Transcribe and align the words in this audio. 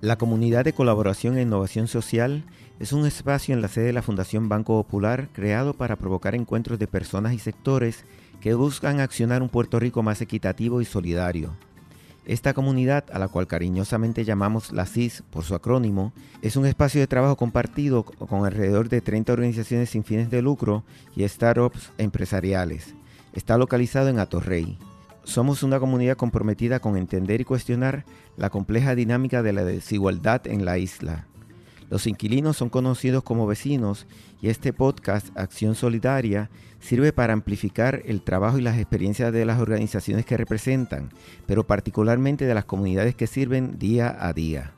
La 0.00 0.16
comunidad 0.16 0.64
de 0.64 0.72
colaboración 0.72 1.36
e 1.36 1.42
innovación 1.42 1.86
social 1.86 2.44
es 2.78 2.94
un 2.94 3.04
espacio 3.04 3.54
en 3.54 3.60
la 3.60 3.68
sede 3.68 3.86
de 3.86 3.92
la 3.92 4.00
Fundación 4.00 4.48
Banco 4.48 4.82
Popular 4.82 5.28
creado 5.34 5.74
para 5.74 5.96
provocar 5.96 6.34
encuentros 6.34 6.78
de 6.78 6.86
personas 6.86 7.34
y 7.34 7.38
sectores 7.38 8.06
que 8.40 8.54
buscan 8.54 9.00
accionar 9.00 9.42
un 9.42 9.50
Puerto 9.50 9.78
Rico 9.78 10.02
más 10.02 10.22
equitativo 10.22 10.80
y 10.80 10.86
solidario. 10.86 11.54
Esta 12.24 12.54
comunidad, 12.54 13.04
a 13.12 13.18
la 13.18 13.28
cual 13.28 13.46
cariñosamente 13.46 14.24
llamamos 14.24 14.72
la 14.72 14.86
CIS 14.86 15.22
por 15.30 15.44
su 15.44 15.54
acrónimo, 15.54 16.14
es 16.40 16.56
un 16.56 16.64
espacio 16.64 17.02
de 17.02 17.06
trabajo 17.06 17.36
compartido 17.36 18.04
con 18.04 18.46
alrededor 18.46 18.88
de 18.88 19.02
30 19.02 19.34
organizaciones 19.34 19.90
sin 19.90 20.04
fines 20.04 20.30
de 20.30 20.40
lucro 20.40 20.82
y 21.14 21.28
startups 21.28 21.92
empresariales. 21.98 22.94
Está 23.34 23.58
localizado 23.58 24.08
en 24.08 24.18
Atorrey. 24.18 24.78
Somos 25.24 25.62
una 25.62 25.78
comunidad 25.78 26.16
comprometida 26.16 26.80
con 26.80 26.96
entender 26.96 27.40
y 27.40 27.44
cuestionar 27.44 28.04
la 28.36 28.50
compleja 28.50 28.94
dinámica 28.94 29.42
de 29.42 29.52
la 29.52 29.64
desigualdad 29.64 30.46
en 30.46 30.64
la 30.64 30.78
isla. 30.78 31.26
Los 31.90 32.06
inquilinos 32.06 32.56
son 32.56 32.70
conocidos 32.70 33.24
como 33.24 33.48
vecinos 33.48 34.06
y 34.40 34.48
este 34.48 34.72
podcast, 34.72 35.36
Acción 35.36 35.74
Solidaria, 35.74 36.48
sirve 36.78 37.12
para 37.12 37.32
amplificar 37.32 38.02
el 38.06 38.22
trabajo 38.22 38.58
y 38.58 38.62
las 38.62 38.78
experiencias 38.78 39.32
de 39.32 39.44
las 39.44 39.60
organizaciones 39.60 40.24
que 40.24 40.36
representan, 40.36 41.10
pero 41.46 41.66
particularmente 41.66 42.44
de 42.46 42.54
las 42.54 42.64
comunidades 42.64 43.16
que 43.16 43.26
sirven 43.26 43.76
día 43.78 44.16
a 44.20 44.32
día. 44.32 44.72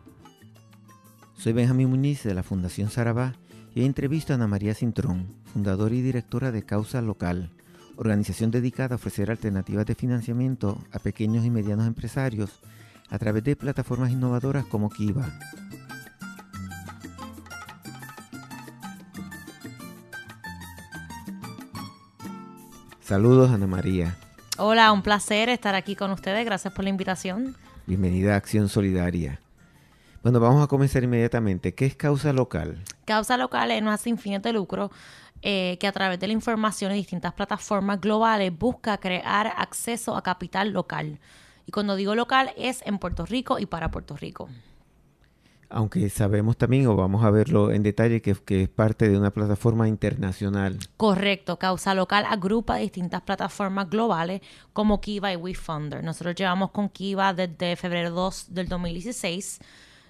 Soy 1.35 1.52
Benjamín 1.52 1.91
Muñiz 1.91 2.23
de 2.23 2.35
la 2.35 2.43
Fundación 2.43 2.88
Sarabá 2.88 3.35
y 3.74 3.83
he 3.83 3.85
entrevisto 3.85 4.33
a 4.33 4.37
Ana 4.37 4.47
María 4.47 4.74
Cintrón, 4.74 5.35
fundadora 5.52 5.95
y 5.95 6.01
directora 6.01 6.51
de 6.51 6.63
Causa 6.63 7.02
Local, 7.02 7.51
organización 7.96 8.51
dedicada 8.51 8.95
a 8.95 8.96
ofrecer 8.96 9.30
alternativas 9.30 9.87
de 9.87 9.95
financiamiento 9.95 10.78
a 10.92 10.98
pequeños 10.98 11.45
y 11.45 11.51
medianos 11.51 11.87
empresarios 11.87 12.60
a 13.10 13.18
través 13.18 13.45
de 13.45 13.57
plataformas 13.57 14.10
innovadoras 14.10 14.65
como 14.65 14.88
Kiva. 14.90 15.26
Saludos 23.01 23.51
Ana 23.51 23.66
María. 23.66 24.16
Hola, 24.56 24.93
un 24.93 25.02
placer 25.02 25.49
estar 25.49 25.74
aquí 25.74 25.96
con 25.96 26.10
ustedes. 26.12 26.45
Gracias 26.45 26.73
por 26.73 26.84
la 26.84 26.90
invitación. 26.90 27.56
Bienvenida 27.87 28.34
a 28.34 28.37
Acción 28.37 28.68
Solidaria. 28.68 29.40
Bueno, 30.23 30.38
vamos 30.38 30.62
a 30.62 30.68
comenzar 30.68 31.02
inmediatamente. 31.02 31.74
¿Qué 31.74 31.84
es 31.84 31.96
causa 31.96 32.32
local? 32.32 32.79
Causa 33.04 33.37
local 33.37 33.73
es 33.73 33.82
una 33.82 33.96
sin 33.99 34.18
fines 34.18 34.40
de 34.43 34.52
lucro 34.52 34.90
eh, 35.43 35.76
que 35.80 35.87
a 35.87 35.93
través 35.93 36.18
de 36.18 36.26
la 36.26 36.32
información 36.32 36.93
y 36.93 36.96
distintas 36.96 37.35
plataformas 37.35 38.01
globales 38.01 38.57
busca 38.57 38.98
crear 38.98 39.52
acceso 39.57 40.16
a 40.16 40.23
capital 40.23 40.71
local. 40.71 41.18
Y 41.66 41.73
cuando 41.73 41.96
digo 41.96 42.15
local 42.15 42.52
es 42.57 42.82
en 42.87 42.99
Puerto 42.99 43.26
Rico 43.26 43.59
y 43.59 43.66
para 43.66 43.90
Puerto 43.90 44.16
Rico 44.16 44.49
aunque 45.73 46.09
sabemos 46.10 46.57
también, 46.57 46.87
o 46.87 46.95
vamos 46.95 47.24
a 47.24 47.30
verlo 47.30 47.73
en 47.73 47.82
detalle, 47.82 48.21
que, 48.21 48.37
es 48.46 48.68
parte 48.68 49.09
de 49.09 49.16
una 49.16 49.30
plataforma 49.30 49.88
internacional. 49.88 50.79
Correcto, 50.96 51.59
Causa 51.59 51.95
Local 51.95 52.27
agrupa 52.29 52.77
distintas 52.77 53.23
plataformas 53.23 53.88
globales 53.88 54.43
como 54.73 55.01
Kiva 55.01 55.32
y 55.32 55.37
WeFunder. 55.37 56.04
Nosotros 56.04 56.34
llevamos 56.34 56.71
con 56.71 56.88
Kiva 56.88 57.32
desde 57.32 57.77
febrero 57.77 58.10
2 58.10 58.54
del 58.54 58.68
2016, 58.68 59.60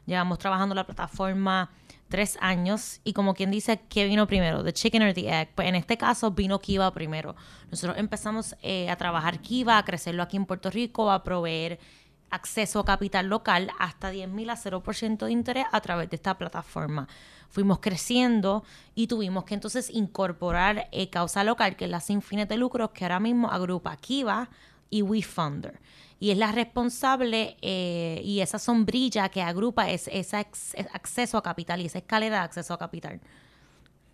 llevamos 0.06 0.38
trabajando 0.38 0.74
la 0.74 0.84
plataforma 0.84 1.70
tres 2.12 2.36
años 2.42 3.00
y 3.04 3.14
como 3.14 3.32
quien 3.32 3.50
dice, 3.50 3.80
¿qué 3.88 4.04
vino 4.04 4.26
primero? 4.26 4.62
¿The 4.62 4.74
chicken 4.74 5.02
or 5.02 5.14
the 5.14 5.30
egg? 5.30 5.48
Pues 5.54 5.66
en 5.66 5.76
este 5.76 5.96
caso 5.96 6.30
vino 6.30 6.58
Kiva 6.58 6.92
primero. 6.92 7.34
Nosotros 7.70 7.96
empezamos 7.96 8.54
eh, 8.60 8.90
a 8.90 8.96
trabajar 8.96 9.40
Kiva, 9.40 9.78
a 9.78 9.84
crecerlo 9.86 10.22
aquí 10.22 10.36
en 10.36 10.44
Puerto 10.44 10.68
Rico, 10.68 11.10
a 11.10 11.24
proveer 11.24 11.80
acceso 12.28 12.80
a 12.80 12.84
capital 12.84 13.28
local 13.28 13.70
hasta 13.78 14.12
10.000 14.12 14.50
a 14.50 14.56
0% 14.56 15.24
de 15.24 15.32
interés 15.32 15.64
a 15.72 15.80
través 15.80 16.10
de 16.10 16.16
esta 16.16 16.36
plataforma. 16.36 17.08
Fuimos 17.48 17.78
creciendo 17.78 18.62
y 18.94 19.06
tuvimos 19.06 19.44
que 19.44 19.54
entonces 19.54 19.88
incorporar 19.88 20.88
eh, 20.92 21.08
causa 21.08 21.44
local, 21.44 21.76
que 21.76 21.86
es 21.86 21.90
la 21.90 22.00
sin 22.00 22.20
fines 22.20 22.46
de 22.46 22.58
lucro, 22.58 22.92
que 22.92 23.06
ahora 23.06 23.20
mismo 23.20 23.50
agrupa 23.50 23.96
Kiva 23.96 24.50
y 24.90 25.00
WeFunder. 25.00 25.80
Y 26.22 26.30
es 26.30 26.38
la 26.38 26.52
responsable 26.52 27.56
eh, 27.62 28.22
y 28.24 28.42
esa 28.42 28.60
sombrilla 28.60 29.28
que 29.28 29.42
agrupa 29.42 29.90
es, 29.90 30.06
ese 30.06 30.36
acceso 30.36 31.36
a 31.36 31.42
capital 31.42 31.80
y 31.80 31.86
esa 31.86 31.98
escalera 31.98 32.36
de 32.36 32.42
acceso 32.44 32.72
a 32.72 32.78
capital. 32.78 33.20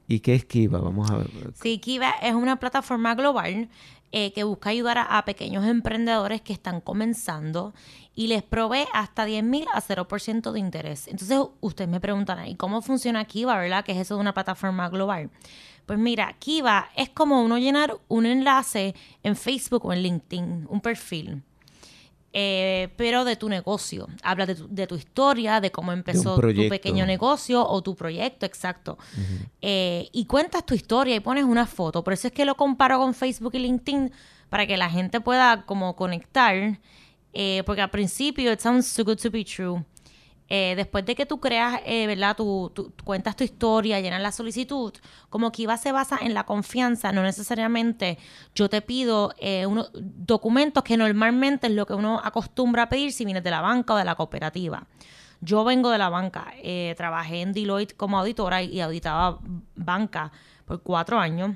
¿Y 0.07 0.21
qué 0.21 0.35
es 0.35 0.47
Kiva? 0.47 0.81
Vamos 0.81 1.11
a 1.11 1.19
ver. 1.19 1.29
Sí, 1.63 1.77
Kiva 1.77 2.13
es 2.23 2.33
una 2.33 2.59
plataforma 2.59 3.15
global 3.15 3.69
eh, 4.11 4.33
que 4.33 4.43
busca 4.45 4.71
ayudar 4.71 4.97
a, 4.97 5.23
pequeños 5.27 5.67
emprendedores 5.67 6.41
que 6.41 6.55
están 6.55 6.81
comenzando 6.81 7.75
y 8.15 8.29
les 8.29 8.43
provee 8.43 8.87
hasta 8.95 9.27
10 9.27 9.45
mil 9.45 9.67
a 9.75 9.83
0% 9.83 10.51
de 10.51 10.61
interés. 10.61 11.09
Entonces, 11.09 11.39
ustedes 11.61 11.91
me 11.91 12.01
preguntan, 12.01 12.47
¿y 12.47 12.55
cómo 12.55 12.81
funciona 12.81 13.27
Kiva, 13.27 13.59
verdad? 13.59 13.85
Que 13.85 13.93
es 13.93 13.99
eso 13.99 14.15
de 14.15 14.23
una 14.23 14.33
plataforma 14.33 14.89
global. 14.89 15.29
Pues 15.85 15.99
mira, 15.99 16.35
Kiva 16.39 16.89
es 16.97 17.11
como 17.11 17.43
uno 17.43 17.59
llenar 17.59 17.99
un 18.09 18.25
enlace 18.25 18.95
en 19.23 19.37
Facebook 19.37 19.85
o 19.85 19.93
en 19.93 20.03
LinkedIn, 20.03 20.69
un 20.71 20.81
perfil. 20.81 21.43
Eh, 22.33 22.89
pero 22.97 23.25
de 23.25 23.37
tu 23.37 23.49
negocio. 23.49 24.07
Habla 24.23 24.47
de 24.47 24.87
tu, 24.87 24.95
historia, 24.97 25.61
de 25.61 25.71
cómo 25.71 25.93
empezó 25.93 26.37
tu 26.37 26.69
pequeño 26.69 27.07
negocio 27.07 27.67
o 27.67 27.83
tu 27.83 27.95
proyecto, 27.95 28.45
exacto. 28.45 28.99
Eh, 29.63 30.09
y 30.13 30.27
cuentas 30.27 30.65
tu 30.67 30.75
historia 30.75 31.17
y 31.17 31.21
pones 31.21 31.45
una 31.45 31.67
foto. 31.67 32.05
Por 32.05 32.13
eso 32.13 32.29
es 32.29 32.35
que 32.35 32.45
lo 32.45 32.55
comparo 32.55 32.99
con 32.99 33.15
Facebook 33.15 33.55
y 33.55 33.61
LinkedIn, 33.61 34.13
para 34.51 34.67
que 34.67 34.77
la 34.77 34.91
gente 34.91 35.21
pueda 35.21 35.65
como 35.65 35.97
conectar. 35.97 36.79
Eh, 37.33 37.63
porque 37.65 37.83
al 37.83 37.91
principio, 37.91 38.53
it 38.53 38.61
sounds 38.61 38.95
too 38.95 39.05
good 39.05 39.19
to 39.19 39.31
be 39.31 39.45
true. 39.45 39.85
Eh, 40.51 40.75
después 40.77 41.05
de 41.05 41.15
que 41.15 41.27
tú 41.27 41.41
creas, 41.41 41.81
eh, 41.85 42.07
¿verdad? 42.07 42.35
Tú, 42.35 42.73
cuentas 43.05 43.37
tu 43.37 43.45
historia, 43.45 44.01
llenas 44.01 44.23
la 44.23 44.33
solicitud, 44.33 44.95
como 45.29 45.53
que 45.53 45.63
IVA 45.63 45.77
se 45.77 45.93
basa 45.93 46.19
en 46.23 46.33
la 46.33 46.45
confianza, 46.45 47.13
no 47.13 47.23
necesariamente 47.23 48.19
yo 48.55 48.71
te 48.71 48.81
pido 48.81 49.35
eh, 49.39 49.67
documentos 49.93 50.83
que 50.85 50.97
normalmente 50.97 51.67
es 51.67 51.75
lo 51.75 51.85
que 51.85 51.93
uno 51.93 52.19
acostumbra 52.25 52.85
a 52.85 52.89
pedir 52.89 53.13
si 53.13 53.27
vienes 53.27 53.45
de 53.45 53.51
la 53.51 53.61
banca 53.61 53.93
o 53.93 53.97
de 53.99 54.07
la 54.07 54.15
cooperativa. 54.15 54.87
Yo 55.41 55.65
vengo 55.65 55.91
de 55.91 55.99
la 55.99 56.09
banca, 56.09 56.53
trabajé 56.97 57.43
en 57.43 57.53
Deloitte 57.53 57.95
como 57.95 58.19
auditora 58.19 58.61
y 58.61 58.81
auditaba 58.81 59.39
banca 59.77 60.33
por 60.65 60.83
cuatro 60.83 61.21
años. 61.21 61.55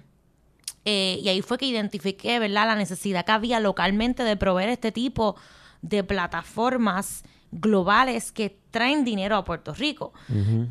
y 0.85 1.29
ahí 1.29 1.43
fue 1.43 1.59
que 1.59 1.67
identifiqué, 1.67 2.39
¿verdad?, 2.39 2.67
la 2.67 2.77
necesidad 2.77 3.25
que 3.25 3.33
había 3.33 3.59
localmente 3.59 4.23
de 4.23 4.37
proveer 4.37 4.69
este 4.69 4.93
tipo 4.93 5.35
de 5.81 6.05
plataformas 6.05 7.25
globales 7.53 8.33
que 8.33 8.59
traen 8.71 9.05
dinero 9.05 9.37
a 9.37 9.45
Puerto 9.45 9.75
Rico. 9.75 10.13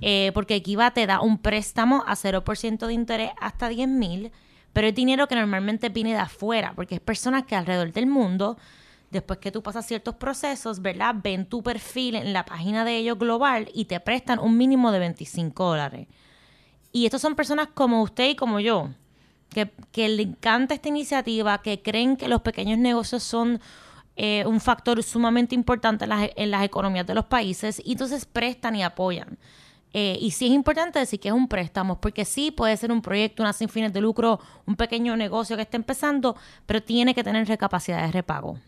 Eh, 0.01 0.31
porque 0.33 0.61
Kiva 0.61 0.91
te 0.91 1.05
da 1.05 1.21
un 1.21 1.37
préstamo 1.37 2.03
a 2.05 2.15
0% 2.15 2.87
de 2.87 2.93
interés 2.93 3.31
hasta 3.39 3.69
10 3.69 3.87
mil, 3.87 4.31
pero 4.73 4.87
es 4.87 4.95
dinero 4.95 5.27
que 5.27 5.35
normalmente 5.35 5.89
viene 5.89 6.13
de 6.13 6.19
afuera, 6.19 6.73
porque 6.75 6.95
es 6.95 7.01
personas 7.01 7.43
que 7.43 7.55
alrededor 7.55 7.93
del 7.93 8.07
mundo, 8.07 8.57
después 9.11 9.39
que 9.39 9.51
tú 9.51 9.61
pasas 9.61 9.85
ciertos 9.85 10.15
procesos, 10.15 10.81
¿verdad? 10.81 11.15
Ven 11.21 11.45
tu 11.45 11.61
perfil 11.61 12.15
en 12.15 12.33
la 12.33 12.45
página 12.45 12.83
de 12.83 12.97
ellos 12.97 13.19
global 13.19 13.69
y 13.73 13.85
te 13.85 13.99
prestan 13.99 14.39
un 14.39 14.57
mínimo 14.57 14.91
de 14.91 14.99
25 14.99 15.63
dólares. 15.63 16.07
Y 16.91 17.05
estos 17.05 17.21
son 17.21 17.35
personas 17.35 17.67
como 17.73 18.01
usted 18.01 18.29
y 18.29 18.35
como 18.35 18.59
yo, 18.59 18.89
que, 19.49 19.71
que 19.91 20.09
le 20.09 20.23
encanta 20.23 20.73
esta 20.73 20.89
iniciativa, 20.89 21.61
que 21.61 21.81
creen 21.81 22.17
que 22.17 22.27
los 22.27 22.41
pequeños 22.41 22.79
negocios 22.79 23.21
son 23.21 23.61
eh, 24.23 24.45
un 24.45 24.61
factor 24.61 25.01
sumamente 25.01 25.55
importante 25.55 26.05
en 26.05 26.51
las, 26.51 26.63
economías 26.63 27.07
de 27.07 27.15
los 27.15 27.25
países 27.25 27.81
y 27.83 27.93
entonces 27.93 28.23
prestan 28.25 28.75
y 28.75 28.83
apoyan. 28.83 29.39
Eh, 29.93 30.15
y 30.21 30.29
sí 30.29 30.45
es 30.45 30.51
importante 30.51 30.99
decir 30.99 31.19
que 31.19 31.29
es 31.29 31.33
un 31.33 31.47
préstamo, 31.47 31.99
porque 31.99 32.23
sí 32.23 32.51
puede 32.51 32.77
ser 32.77 32.91
un 32.91 33.01
proyecto, 33.01 33.41
una 33.41 33.51
sin 33.51 33.67
fines 33.67 33.91
de 33.91 33.99
lucro, 33.99 34.39
un 34.67 34.75
pequeño 34.75 35.17
negocio 35.17 35.55
que 35.55 35.63
esté 35.63 35.77
empezando, 35.77 36.35
pero 36.67 36.83
tiene 36.83 37.15
que 37.15 37.23
tener 37.23 37.57
capacidad 37.57 38.05
de 38.05 38.11
repago. 38.11 38.59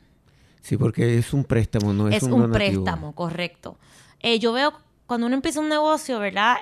Sí, 0.62 0.76
porque 0.76 1.20
es 1.20 1.32
un 1.34 1.44
préstamo, 1.44 1.94
no 1.94 2.08
es, 2.08 2.16
es 2.16 2.24
un, 2.24 2.52
préstamo, 2.52 3.14
correcto. 3.14 3.78
Eh, 4.22 4.40
yo 4.40 4.54
veo 4.54 4.74
cuando 5.06 5.28
uno 5.28 5.36
empieza 5.36 5.60
un 5.60 5.70
negocio, 5.70 6.18
¿verdad? 6.18 6.62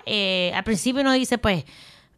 al 0.54 0.64
principio 0.66 1.02
uno 1.02 1.14
dice, 1.14 1.38
pues, 1.38 1.64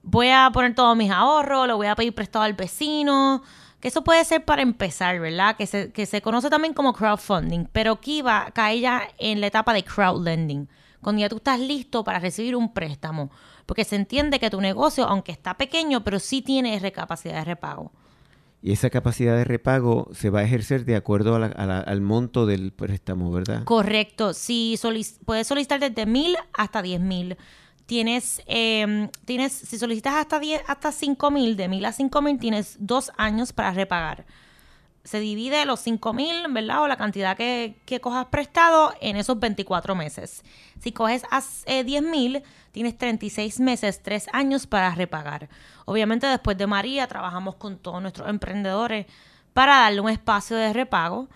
voy 0.02 0.30
a 0.30 0.50
poner 0.52 0.74
todos 0.74 0.98
mis 0.98 1.12
ahorros, 1.12 1.68
lo 1.68 1.78
voy 1.78 1.86
a 1.86 1.96
pedir 1.96 2.16
prestado 2.16 2.46
al 2.46 2.54
vecino, 2.54 3.44
que 3.84 3.90
eso 3.90 4.02
puede 4.02 4.24
ser 4.24 4.46
para 4.46 4.62
empezar, 4.62 5.20
¿verdad? 5.20 5.58
Que 5.58 5.68
se, 5.68 5.92
que 5.92 6.06
se 6.06 6.22
conoce 6.22 6.50
también 6.50 6.74
como 6.74 6.94
crowdfunding, 6.94 7.66
pero 7.74 8.00
va 8.26 8.50
cae 8.54 8.80
ya 8.80 9.10
en 9.18 9.42
la 9.42 9.48
etapa 9.48 9.74
de 9.74 9.84
crowdlending, 9.84 10.70
cuando 11.02 11.20
ya 11.20 11.28
tú 11.28 11.36
estás 11.36 11.60
listo 11.60 12.02
para 12.06 12.20
recibir 12.20 12.56
un 12.56 12.74
préstamo, 12.74 13.30
porque 13.66 13.84
se 13.84 13.98
entiende 13.98 14.40
que 14.40 14.50
tu 14.50 14.62
negocio, 14.62 15.04
aunque 15.04 15.34
está 15.34 15.58
pequeño, 15.58 16.02
pero 16.02 16.20
sí 16.20 16.42
tiene 16.42 16.94
capacidad 16.94 17.34
de 17.34 17.44
repago. 17.44 17.92
Y 18.62 18.72
esa 18.72 18.90
capacidad 18.90 19.36
de 19.36 19.44
repago 19.44 20.08
se 20.14 20.30
va 20.30 20.40
a 20.40 20.44
ejercer 20.44 20.86
de 20.86 20.96
acuerdo 20.96 21.36
al 21.36 22.02
monto 22.02 22.46
del 22.46 22.72
préstamo, 22.72 23.34
¿verdad? 23.34 23.66
Correcto. 23.66 24.34
Si 24.34 24.80
puedes 25.26 25.46
solicitar 25.46 25.82
desde 25.82 26.06
mil 26.06 26.38
hasta 26.54 26.82
diez 26.82 27.02
mil 27.02 27.36
tienes, 27.86 28.42
eh, 28.48 29.10
tienes 29.26 29.54
si 29.54 29.78
solicitas 29.78 30.16
hasta 30.16 30.40
10, 30.40 30.64
hasta 30.68 30.92
5 30.92 31.32
mil, 31.32 31.58
de 31.58 31.68
mil 31.68 31.86
a 31.86 31.92
5 31.92 32.22
mil, 32.22 32.40
tienes 32.40 32.78
dos 32.80 33.12
años 33.18 33.54
para 33.54 33.72
repagar. 33.72 34.26
se 35.04 35.20
divide 35.20 35.66
los 35.66 35.82
5 35.82 36.14
mil, 36.14 36.48
¿verdad? 36.50 36.82
O 36.84 36.88
la 36.88 36.96
cantidad 36.96 37.36
que, 37.36 37.76
que, 37.86 38.00
cojas 38.00 38.28
prestado 38.28 38.94
en 39.02 39.18
esos 39.18 39.38
24 39.38 39.96
meses. 39.96 40.44
Si 40.80 40.94
coges 40.94 41.24
a 41.30 41.42
10 41.66 42.04
mil, 42.04 42.42
tienes 42.72 42.98
36 42.98 43.60
meses, 43.60 44.02
3 44.02 44.28
años 44.32 44.66
para 44.66 44.96
repagar. 44.96 45.50
Obviamente 45.86 46.26
después 46.28 46.58
de 46.58 46.68
María 46.68 47.08
trabajamos 47.08 47.56
con 47.56 47.78
todos 47.78 48.02
nuestros 48.02 48.30
emprendedores 48.30 49.08
para 49.54 49.80
darle 49.80 50.00
un 50.00 50.10
espacio 50.10 50.56
de 50.56 50.72
repago. 50.72 51.28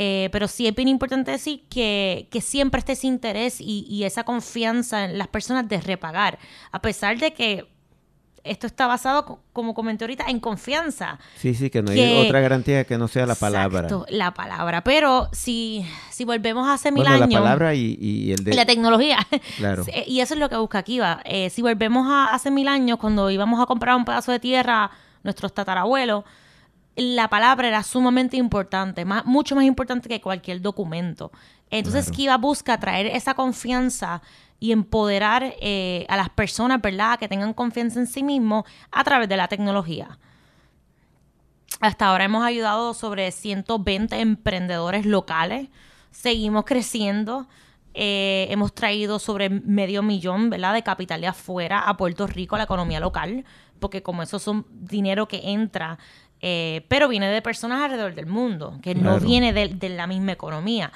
Eh, 0.00 0.28
pero 0.30 0.46
sí 0.46 0.68
es 0.68 0.74
bien 0.76 0.86
importante 0.86 1.32
decir 1.32 1.64
que, 1.68 2.28
que 2.30 2.40
siempre 2.40 2.78
esté 2.78 2.92
ese 2.92 3.08
interés 3.08 3.60
y, 3.60 3.84
y 3.88 4.04
esa 4.04 4.22
confianza 4.22 5.04
en 5.04 5.18
las 5.18 5.26
personas 5.26 5.68
de 5.68 5.80
repagar. 5.80 6.38
A 6.70 6.80
pesar 6.80 7.18
de 7.18 7.34
que 7.34 7.66
esto 8.44 8.68
está 8.68 8.86
basado, 8.86 9.40
como 9.52 9.74
comenté 9.74 10.04
ahorita, 10.04 10.26
en 10.28 10.38
confianza. 10.38 11.18
Sí, 11.34 11.52
sí, 11.52 11.68
que 11.68 11.82
no 11.82 11.90
hay 11.90 12.26
otra 12.26 12.38
garantía 12.38 12.84
que 12.84 12.96
no 12.96 13.08
sea 13.08 13.26
la 13.26 13.34
palabra. 13.34 13.80
Exacto, 13.80 14.06
la 14.08 14.32
palabra. 14.34 14.84
Pero 14.84 15.30
si, 15.32 15.84
si 16.12 16.24
volvemos 16.24 16.68
hace 16.68 16.92
mil 16.92 17.04
años... 17.04 17.28
la 17.28 17.40
palabra 17.40 17.74
y, 17.74 18.30
el 18.30 18.44
de... 18.44 18.54
la 18.54 18.66
tecnología. 18.66 19.18
Claro. 19.56 19.84
y 20.06 20.20
eso 20.20 20.34
es 20.34 20.40
lo 20.40 20.48
que 20.48 20.56
busca 20.56 20.84
Kiva. 20.84 21.22
Eh, 21.24 21.50
si 21.50 21.60
volvemos 21.60 22.06
a 22.08 22.26
hace 22.26 22.52
mil 22.52 22.68
años, 22.68 22.98
cuando 22.98 23.32
íbamos 23.32 23.60
a 23.60 23.66
comprar 23.66 23.96
un 23.96 24.04
pedazo 24.04 24.30
de 24.30 24.38
tierra, 24.38 24.92
nuestros 25.24 25.52
tatarabuelos, 25.52 26.22
la 26.98 27.28
palabra 27.28 27.68
era 27.68 27.84
sumamente 27.84 28.36
importante, 28.36 29.04
más, 29.04 29.24
mucho 29.24 29.54
más 29.54 29.64
importante 29.64 30.08
que 30.08 30.20
cualquier 30.20 30.60
documento. 30.60 31.30
Entonces 31.70 32.10
Kiva 32.10 32.36
busca 32.38 32.80
traer 32.80 33.06
esa 33.06 33.34
confianza 33.34 34.20
y 34.58 34.72
empoderar 34.72 35.54
eh, 35.60 36.06
a 36.08 36.16
las 36.16 36.28
personas, 36.30 36.82
¿verdad?, 36.82 37.18
que 37.18 37.28
tengan 37.28 37.54
confianza 37.54 38.00
en 38.00 38.08
sí 38.08 38.24
mismos 38.24 38.64
a 38.90 39.04
través 39.04 39.28
de 39.28 39.36
la 39.36 39.46
tecnología. 39.46 40.18
Hasta 41.80 42.08
ahora 42.08 42.24
hemos 42.24 42.44
ayudado 42.44 42.94
sobre 42.94 43.30
120 43.30 44.18
emprendedores 44.20 45.06
locales. 45.06 45.68
Seguimos 46.10 46.64
creciendo. 46.64 47.46
Eh, 47.94 48.48
hemos 48.50 48.74
traído 48.74 49.20
sobre 49.20 49.48
medio 49.48 50.02
millón, 50.02 50.50
¿verdad?, 50.50 50.74
de 50.74 50.82
capital 50.82 51.20
de 51.20 51.28
afuera 51.28 51.80
a 51.80 51.96
Puerto 51.96 52.26
Rico, 52.26 52.56
a 52.56 52.58
la 52.58 52.64
economía 52.64 52.98
local, 52.98 53.44
porque 53.78 54.02
como 54.02 54.22
eso 54.22 54.40
son 54.40 54.66
dinero 54.70 55.28
que 55.28 55.50
entra, 55.50 55.98
eh, 56.40 56.84
pero 56.88 57.08
viene 57.08 57.28
de 57.28 57.42
personas 57.42 57.82
alrededor 57.82 58.14
del 58.14 58.26
mundo, 58.26 58.78
que 58.82 58.94
no 58.94 59.18
viene 59.18 59.52
de 59.52 59.88
la 59.88 60.06
misma 60.06 60.32
economía. 60.32 60.92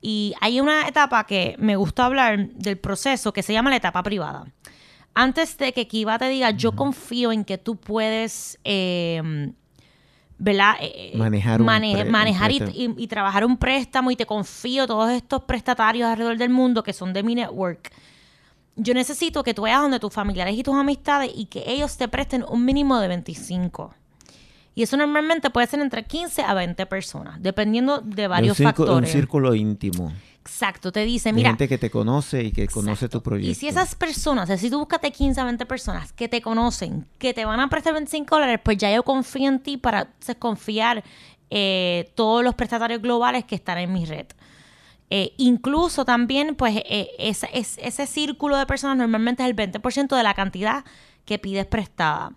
Y 0.00 0.34
hay 0.40 0.60
una 0.60 0.86
etapa 0.86 1.24
que 1.24 1.56
me 1.58 1.76
gusta 1.76 2.04
hablar 2.04 2.48
del 2.50 2.78
proceso 2.78 3.32
que 3.32 3.42
se 3.42 3.52
llama 3.52 3.70
la 3.70 3.76
etapa 3.76 4.02
privada. 4.02 4.46
Antes 5.14 5.56
de 5.56 5.72
que 5.72 5.88
Kiva 5.88 6.18
te 6.18 6.28
diga, 6.28 6.50
yo 6.50 6.72
confío 6.72 7.32
en 7.32 7.44
que 7.44 7.56
tú 7.56 7.76
puedes, 7.76 8.58
em, 8.64 9.54
¿verdad? 10.38 10.74
Eh, 10.80 11.12
eh, 11.14 11.16
manejar, 11.16 11.60
manejar 11.60 12.52
y, 12.52 13.06
trabajar 13.06 13.46
un 13.46 13.56
préstamo 13.56 14.10
y 14.10 14.16
te 14.16 14.26
confío 14.26 14.86
todos 14.86 15.10
estos 15.10 15.42
prestatarios 15.44 16.08
alrededor 16.08 16.36
del 16.36 16.50
mundo 16.50 16.82
que 16.82 16.92
son 16.92 17.14
de 17.14 17.22
mi 17.22 17.34
network. 17.34 17.90
Yo 18.76 18.92
necesito 18.92 19.42
que 19.42 19.54
tú 19.54 19.62
vayas 19.62 19.80
donde 19.80 19.98
tus 19.98 20.12
familiares 20.12 20.54
y 20.54 20.62
tus 20.62 20.74
amistades 20.74 21.32
y 21.34 21.46
que 21.46 21.64
ellos 21.66 21.96
te 21.96 22.08
presten 22.08 22.44
un 22.46 22.66
mínimo 22.66 23.00
de 23.00 23.08
25. 23.08 23.94
Y 24.76 24.82
eso 24.82 24.98
normalmente 24.98 25.48
puede 25.48 25.66
ser 25.66 25.80
entre 25.80 26.04
15 26.04 26.42
a 26.42 26.52
20 26.52 26.84
personas, 26.84 27.42
dependiendo 27.42 28.02
de 28.02 28.28
varios 28.28 28.60
un 28.60 28.64
factores. 28.66 29.08
Un 29.08 29.12
círculo 29.12 29.54
íntimo. 29.54 30.12
Exacto, 30.42 30.92
te 30.92 31.06
dice, 31.06 31.32
mira. 31.32 31.48
gente 31.48 31.66
que 31.66 31.78
te 31.78 31.90
conoce 31.90 32.44
y 32.44 32.52
que 32.52 32.68
conoce 32.68 33.08
tu 33.08 33.22
proyecto. 33.22 33.50
Y 33.50 33.54
si 33.54 33.68
esas 33.68 33.94
personas, 33.94 34.60
si 34.60 34.68
tú 34.68 34.78
búscate 34.78 35.10
15 35.10 35.40
a 35.40 35.44
20 35.44 35.64
personas 35.64 36.12
que 36.12 36.28
te 36.28 36.42
conocen, 36.42 37.06
que 37.16 37.32
te 37.32 37.46
van 37.46 37.58
a 37.58 37.70
prestar 37.70 37.94
25 37.94 38.34
dólares, 38.34 38.60
pues 38.62 38.76
ya 38.76 38.94
yo 38.94 39.02
confío 39.02 39.48
en 39.48 39.60
ti 39.60 39.78
para 39.78 40.10
confiar 40.38 41.02
eh, 41.48 42.12
todos 42.14 42.44
los 42.44 42.54
prestatarios 42.54 43.00
globales 43.00 43.46
que 43.46 43.54
están 43.54 43.78
en 43.78 43.94
mi 43.94 44.04
red. 44.04 44.26
Eh, 45.08 45.32
incluso 45.38 46.04
también, 46.04 46.54
pues, 46.54 46.76
eh, 46.84 47.08
ese, 47.18 47.48
ese 47.54 48.06
círculo 48.06 48.58
de 48.58 48.66
personas 48.66 48.98
normalmente 48.98 49.42
es 49.42 49.48
el 49.48 49.56
20% 49.56 50.14
de 50.14 50.22
la 50.22 50.34
cantidad 50.34 50.84
que 51.24 51.38
pides 51.38 51.64
prestada. 51.64 52.32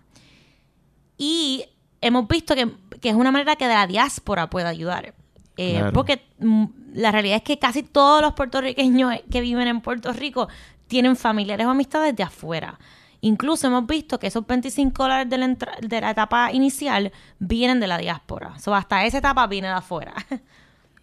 Y 1.18 1.66
hemos 2.00 2.28
visto 2.28 2.54
que, 2.54 2.70
es 3.02 3.14
una 3.14 3.30
manera 3.30 3.56
que 3.56 3.66
de 3.66 3.74
la 3.74 3.86
diáspora 3.86 4.50
puede 4.50 4.68
ayudar. 4.68 5.14
Eh, 5.56 5.90
porque 5.92 6.22
mm, 6.38 6.64
la 6.94 7.12
realidad 7.12 7.36
es 7.36 7.42
que 7.42 7.58
casi 7.58 7.82
todos 7.82 8.22
los 8.22 8.32
puertorriqueños 8.34 9.14
que 9.30 9.40
viven 9.40 9.68
en 9.68 9.80
Puerto 9.80 10.12
Rico 10.12 10.48
tienen 10.86 11.16
familiares 11.16 11.66
o 11.66 11.70
amistades 11.70 12.16
de 12.16 12.22
afuera. 12.22 12.78
Incluso 13.22 13.66
hemos 13.66 13.86
visto 13.86 14.18
que 14.18 14.28
esos 14.28 14.46
25 14.46 15.02
dólares 15.02 15.28
de 15.28 15.36
la, 15.36 15.48
de 15.48 16.00
la 16.00 16.10
etapa 16.10 16.52
inicial 16.52 17.12
vienen 17.38 17.78
de 17.78 17.86
la 17.86 17.98
diáspora. 17.98 18.54
O 18.66 18.74
hasta 18.74 19.04
esa 19.04 19.18
etapa 19.18 19.46
viene 19.46 19.68
de 19.68 19.74
afuera. 19.74 20.14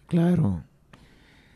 Claro. 0.08 0.62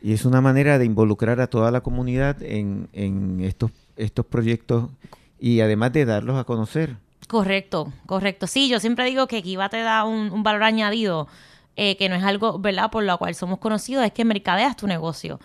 Y 0.03 0.13
es 0.13 0.25
una 0.25 0.39
manera 0.39 0.77
de 0.77 0.85
involucrar 0.85 1.41
a 1.41 1.47
toda 1.47 1.71
la 1.71 1.81
comunidad 1.81 2.39
en, 2.43 2.87
en 2.93 3.39
estos, 3.41 3.71
estos 3.95 4.27
proyectos 4.27 4.91
y 5.39 5.61
además 5.61 5.91
de 5.91 6.05
darlos 6.05 6.39
a 6.39 6.43
conocer. 6.43 6.97
Correcto, 7.27 7.91
correcto. 8.05 8.47
Sí, 8.47 8.69
yo 8.69 8.79
siempre 8.79 9.05
digo 9.05 9.27
que 9.27 9.41
Kiva 9.41 9.69
te 9.69 9.81
da 9.81 10.03
un, 10.03 10.43
valor 10.43 10.63
añadido, 10.63 11.27
eh, 11.75 11.97
que 11.97 12.09
no 12.09 12.15
es 12.15 12.23
algo, 12.23 12.59
¿verdad?, 12.59 12.91
por 12.91 13.03
lo 13.03 13.17
cual 13.17 13.35
somos 13.35 13.59
conocidos, 13.59 14.05
es 14.05 14.11
que 14.11 14.25
mercadeas 14.25 14.75
tu 14.77 14.87
negocio. 14.87 15.39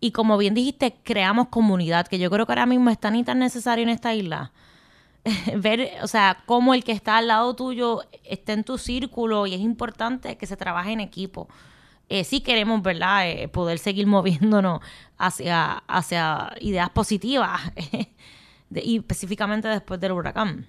Y 0.00 0.12
como 0.12 0.36
bien 0.38 0.54
dijiste, 0.54 0.96
creamos 1.02 1.48
comunidad, 1.48 2.06
que 2.06 2.18
yo 2.18 2.30
creo 2.30 2.46
que 2.46 2.52
ahora 2.52 2.66
mismo 2.66 2.90
es 2.90 2.98
tan 2.98 3.16
y 3.16 3.24
tan 3.24 3.38
necesario 3.38 3.82
en 3.84 3.88
esta 3.90 4.14
isla. 4.14 4.52
Ver, 5.56 5.92
o 6.02 6.06
sea, 6.06 6.42
cómo 6.46 6.74
el 6.74 6.84
que 6.84 6.92
está 6.92 7.18
al 7.18 7.28
lado 7.28 7.54
tuyo 7.54 8.02
está 8.24 8.52
en 8.52 8.64
tu 8.64 8.78
círculo 8.78 9.46
y 9.46 9.54
es 9.54 9.60
importante 9.60 10.36
que 10.36 10.46
se 10.46 10.56
trabaje 10.56 10.92
en 10.92 11.00
equipo. 11.00 11.48
Eh, 12.08 12.24
sí 12.24 12.40
queremos, 12.42 12.82
¿verdad?, 12.82 13.28
eh, 13.30 13.48
poder 13.48 13.78
seguir 13.78 14.06
moviéndonos 14.08 14.80
hacia, 15.18 15.82
hacia 15.88 16.52
ideas 16.60 16.90
positivas, 16.90 17.60
y 18.70 18.98
específicamente 18.98 19.68
después 19.68 20.00
del 20.00 20.12
huracán. 20.12 20.66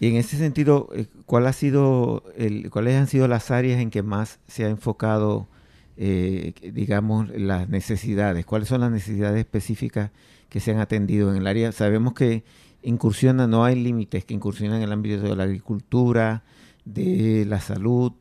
Y 0.00 0.08
en 0.08 0.16
ese 0.16 0.36
sentido, 0.36 0.88
eh, 0.94 1.06
¿cuál 1.26 1.46
ha 1.46 1.52
sido 1.52 2.24
el, 2.36 2.70
¿cuáles 2.70 2.96
han 2.96 3.06
sido 3.06 3.28
las 3.28 3.50
áreas 3.50 3.80
en 3.80 3.90
que 3.90 4.02
más 4.02 4.40
se 4.48 4.64
ha 4.64 4.68
enfocado, 4.68 5.48
eh, 5.96 6.52
digamos, 6.72 7.28
las 7.30 7.68
necesidades? 7.68 8.44
¿Cuáles 8.44 8.68
son 8.68 8.80
las 8.80 8.90
necesidades 8.90 9.38
específicas 9.38 10.10
que 10.48 10.60
se 10.60 10.72
han 10.72 10.80
atendido 10.80 11.30
en 11.30 11.38
el 11.38 11.46
área? 11.46 11.72
Sabemos 11.72 12.14
que 12.14 12.44
incursiona, 12.82 13.46
no 13.46 13.64
hay 13.64 13.76
límites 13.76 14.24
que 14.24 14.34
incursionan 14.34 14.78
en 14.78 14.82
el 14.82 14.92
ámbito 14.92 15.20
de 15.20 15.36
la 15.36 15.44
agricultura, 15.44 16.42
de 16.84 17.44
la 17.46 17.60
salud. 17.60 18.12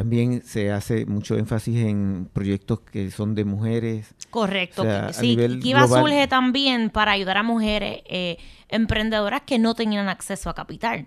También 0.00 0.42
se 0.42 0.72
hace 0.72 1.04
mucho 1.04 1.36
énfasis 1.36 1.76
en 1.76 2.30
proyectos 2.32 2.80
que 2.80 3.10
son 3.10 3.34
de 3.34 3.44
mujeres. 3.44 4.14
Correcto. 4.30 4.82
sí, 5.12 5.36
Kiva 5.60 5.86
surge 5.86 6.26
también 6.26 6.88
para 6.88 7.12
ayudar 7.12 7.36
a 7.36 7.42
mujeres. 7.42 8.00
Eh, 8.06 8.38
emprendedoras 8.70 9.42
que 9.42 9.58
no 9.58 9.74
tenían 9.74 10.08
acceso 10.08 10.48
a 10.48 10.54
capital. 10.54 11.06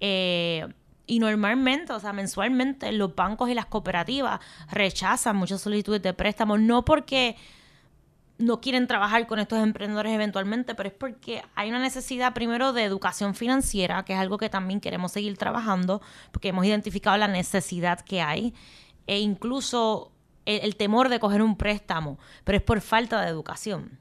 Eh, 0.00 0.66
y 1.06 1.18
normalmente, 1.18 1.94
o 1.94 1.98
sea, 1.98 2.12
mensualmente, 2.12 2.92
los 2.92 3.14
bancos 3.14 3.48
y 3.48 3.54
las 3.54 3.64
cooperativas 3.64 4.38
rechazan 4.70 5.36
muchas 5.36 5.62
solicitudes 5.62 6.02
de 6.02 6.12
préstamos, 6.12 6.60
no 6.60 6.84
porque 6.84 7.36
no 8.38 8.60
quieren 8.60 8.86
trabajar 8.86 9.26
con 9.26 9.38
estos 9.38 9.62
emprendedores 9.62 10.12
eventualmente, 10.12 10.74
pero 10.74 10.88
es 10.88 10.94
porque 10.94 11.42
hay 11.54 11.70
una 11.70 11.78
necesidad 11.78 12.34
primero 12.34 12.72
de 12.72 12.84
educación 12.84 13.34
financiera, 13.34 14.04
que 14.04 14.12
es 14.12 14.18
algo 14.18 14.38
que 14.38 14.48
también 14.48 14.80
queremos 14.80 15.12
seguir 15.12 15.36
trabajando, 15.38 16.02
porque 16.32 16.48
hemos 16.48 16.66
identificado 16.66 17.16
la 17.16 17.28
necesidad 17.28 18.00
que 18.00 18.20
hay, 18.20 18.54
e 19.06 19.20
incluso 19.20 20.12
el, 20.44 20.76
temor 20.76 21.08
de 21.08 21.18
coger 21.18 21.42
un 21.42 21.56
préstamo, 21.56 22.18
pero 22.44 22.58
es 22.58 22.62
por 22.62 22.80
falta 22.80 23.22
de 23.22 23.28
educación. 23.28 23.98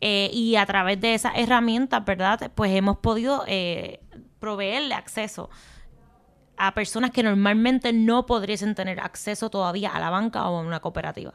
Eh, 0.00 0.30
y 0.32 0.56
a 0.56 0.66
través 0.66 1.00
de 1.00 1.14
esas 1.14 1.32
herramientas, 1.36 2.04
¿verdad? 2.04 2.50
Pues 2.54 2.72
hemos 2.74 2.98
podido 2.98 3.44
eh, 3.46 4.00
proveerle 4.38 4.94
acceso 4.94 5.50
a 6.56 6.74
personas 6.74 7.10
que 7.10 7.22
normalmente 7.22 7.92
no 7.92 8.26
podrían 8.26 8.74
tener 8.74 9.00
acceso 9.00 9.50
todavía 9.50 9.90
a 9.90 10.00
la 10.00 10.10
banca 10.10 10.48
o 10.48 10.58
a 10.58 10.60
una 10.60 10.80
cooperativa. 10.80 11.34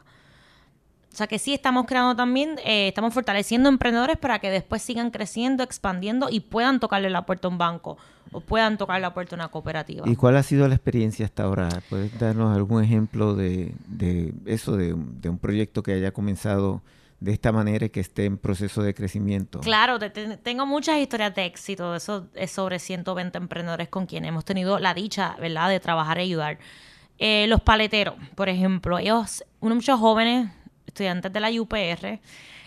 O 1.12 1.16
sea 1.18 1.26
que 1.26 1.38
sí 1.38 1.52
estamos 1.54 1.86
creando 1.86 2.14
también, 2.14 2.56
eh, 2.64 2.88
estamos 2.88 3.12
fortaleciendo 3.12 3.68
emprendedores 3.68 4.16
para 4.16 4.38
que 4.38 4.50
después 4.50 4.82
sigan 4.82 5.10
creciendo, 5.10 5.64
expandiendo 5.64 6.28
y 6.30 6.40
puedan 6.40 6.80
tocarle 6.80 7.10
la 7.10 7.26
puerta 7.26 7.48
a 7.48 7.50
un 7.50 7.58
banco 7.58 7.96
o 8.32 8.40
puedan 8.40 8.76
tocar 8.78 9.00
la 9.00 9.14
puerta 9.14 9.34
a 9.34 9.38
una 9.38 9.48
cooperativa. 9.48 10.08
¿Y 10.08 10.16
cuál 10.16 10.36
ha 10.36 10.42
sido 10.42 10.68
la 10.68 10.74
experiencia 10.74 11.24
hasta 11.26 11.44
ahora? 11.44 11.68
¿Puedes 11.88 12.16
darnos 12.18 12.54
algún 12.54 12.84
ejemplo 12.84 13.34
de, 13.34 13.74
eso, 14.46 14.76
de, 14.76 14.92
un 14.92 15.38
proyecto 15.38 15.82
que 15.82 15.92
haya 15.92 16.12
comenzado 16.12 16.82
de 17.20 17.32
esta 17.32 17.50
manera 17.50 17.86
y 17.86 17.90
que 17.90 18.00
esté 18.00 18.26
en 18.26 18.38
proceso 18.38 18.82
de 18.82 18.94
crecimiento? 18.94 19.60
Claro, 19.60 19.98
tengo 19.98 20.66
muchas 20.66 20.98
historias 20.98 21.34
de 21.34 21.46
éxito. 21.46 21.96
Eso 21.96 22.26
es 22.34 22.50
sobre 22.50 22.78
120 22.78 23.38
emprendedores 23.38 23.88
con 23.88 24.06
quienes 24.06 24.28
hemos 24.28 24.44
tenido 24.44 24.78
la 24.78 24.94
dicha, 24.94 25.36
¿verdad?, 25.40 25.70
de 25.70 25.80
trabajar 25.80 26.18
y 26.18 26.22
ayudar. 26.22 26.58
Eh, 27.20 27.46
los 27.48 27.60
paleteros, 27.60 28.14
por 28.36 28.48
ejemplo, 28.48 28.98
ellos, 28.98 29.42
unos 29.58 29.76
muchos 29.76 29.98
jóvenes, 29.98 30.50
estudiantes 30.98 31.32
de 31.32 31.40
la 31.40 31.50
UPR, 31.50 32.20